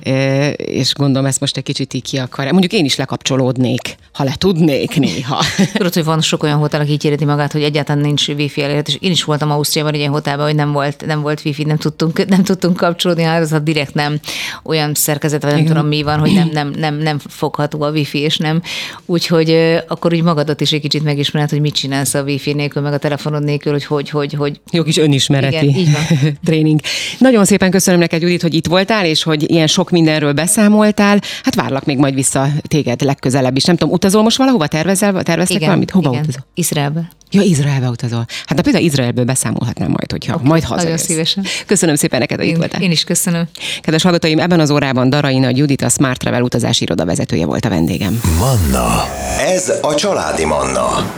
És 0.56 0.94
gondolom 0.94 1.26
ezt 1.26 1.40
most 1.40 1.58
egy 1.58 1.64
kicsit 1.64 1.94
így 1.94 2.04
ki 2.04 2.18
akar. 2.18 2.52
Mondjuk 2.52 2.74
én 2.74 2.86
is 2.86 2.96
lekapcsolódnék, 2.96 3.96
ha 4.12 4.24
le 4.24 4.34
tudnék 4.38 5.00
néha. 5.00 5.44
Tudod, 5.74 5.94
hogy 5.94 6.04
van 6.04 6.22
sok 6.22 6.44
olyan 6.44 6.58
hotel, 6.58 6.82
aki 6.82 6.92
így 6.92 7.26
magát, 7.26 7.52
hogy 7.52 7.64
egyáltalán 7.64 8.02
nincs 8.02 8.28
wifi 8.28 8.62
elérhető. 8.62 8.94
Én 9.00 9.12
is 9.14 9.24
voltam 9.24 9.52
Ausztriában 9.52 9.94
egy 9.94 10.00
ilyen 10.00 10.12
hotelben, 10.12 10.46
hogy 10.46 10.56
nem 10.56 10.72
volt, 10.72 11.06
nem 11.06 11.22
volt 11.22 11.42
wifi, 11.46 11.64
nem 11.64 11.78
tudtunk, 11.78 12.26
nem 12.26 12.44
tudtunk 12.44 12.78
kapcsolódni, 12.78 13.24
hát 13.24 13.42
az 13.42 13.56
direkt 13.64 13.94
nem 13.94 14.20
olyan 14.64 14.94
szerkezet, 14.94 15.42
vagy 15.42 15.52
nem 15.52 15.62
Igen. 15.62 15.74
tudom 15.74 15.88
mi 15.88 16.04
van, 16.04 16.20
hogy 16.20 16.34
nem, 16.34 16.50
nem, 16.54 16.70
nem, 16.78 16.96
nem 16.96 17.20
fogható 17.20 17.82
a 17.82 17.90
wifi, 17.90 18.20
és 18.20 18.38
nem. 18.38 18.62
Úgyhogy 19.06 19.52
akkor 19.88 20.14
úgy 20.14 20.24
magadat 20.24 20.62
is 20.62 20.72
egy 20.72 20.82
kicsit 20.82 21.04
megismered, 21.04 21.50
hogy 21.50 21.62
mit 21.62 21.74
csinálsz 21.74 22.14
a 22.14 22.22
wifi 22.22 22.54
nélkül, 22.54 22.82
meg 22.82 22.94
a 22.94 22.98
telefonod 22.98 23.44
nélkül, 23.44 23.72
hogy 23.72 23.86
hogy, 23.86 24.10
hogy, 24.10 24.34
hogy. 24.34 24.60
Jó 24.72 24.84
kis 24.84 24.98
önismereti 24.98 25.56
Igen, 25.56 25.76
így 25.76 25.92
van. 25.92 26.04
tréning. 26.46 26.80
Nagyon 27.18 27.46
szépen 27.46 27.72
köszönöm 27.72 28.00
neked, 28.00 28.22
Judit, 28.22 28.42
hogy 28.42 28.54
itt 28.54 28.68
voltál, 28.68 29.06
és 29.06 29.24
hogy 29.24 29.52
ilyen 29.52 29.68
sok 29.68 29.90
mindenről 29.90 30.34
beszámoltál. 30.34 31.20
Hát 31.44 31.56
várlak 31.56 31.86
még 31.86 31.98
majd 31.98 32.14
vissza 32.14 32.48
téged 32.68 33.02
legközelebb 33.02 33.56
is. 33.56 33.64
Nem 33.64 33.76
tudom, 33.76 33.94
utazol 33.94 34.24
most 34.24 34.38
valahova? 34.38 34.68
Tervezel, 34.68 35.24
terveztek 35.24 35.56
igen, 35.56 35.68
valamit? 35.68 35.92
Hova 35.92 36.10
igen. 36.10 36.22
utazol? 36.22 36.46
Izraelbe. 36.54 37.10
Ja, 37.32 37.42
Izraelbe 37.42 37.90
utazol. 37.90 38.26
Hát 38.46 38.58
de 38.58 38.62
például 38.62 38.86
Izraelből 38.94 39.26
beszámolhatnám 39.26 39.90
majd, 39.90 40.12
hogyha 40.12 40.34
okay, 40.34 40.48
majd 40.48 40.64
hazajössz. 40.64 40.84
Nagyon 40.84 40.98
szívesen. 41.06 41.46
Köszönöm 41.66 41.96
szépen 41.96 42.20
neked, 42.20 42.38
hogy 42.38 42.48
én, 42.48 42.54
itt 42.54 42.58
voltál. 42.58 42.82
Én 42.82 42.92
is 42.92 43.04
köszönöm. 43.04 43.48
Kedves 43.82 44.04
hallgatóim, 44.04 44.40
ebben 44.40 44.60
az 44.60 44.72
órában 44.72 45.10
Darai 45.10 45.40
Nagy 45.40 45.58
Judit, 45.58 45.82
a 45.82 45.90
Smart 45.90 46.20
Travel 46.20 46.42
utazási 46.42 46.84
iroda 46.84 47.06
vezetője 47.06 47.46
volt 47.46 47.66
a 47.66 47.70
vendégem. 47.70 48.22
Manna. 48.40 49.06
Ez 49.40 49.74
a 49.82 49.96
családi 49.96 50.46
Manna. 50.46 51.12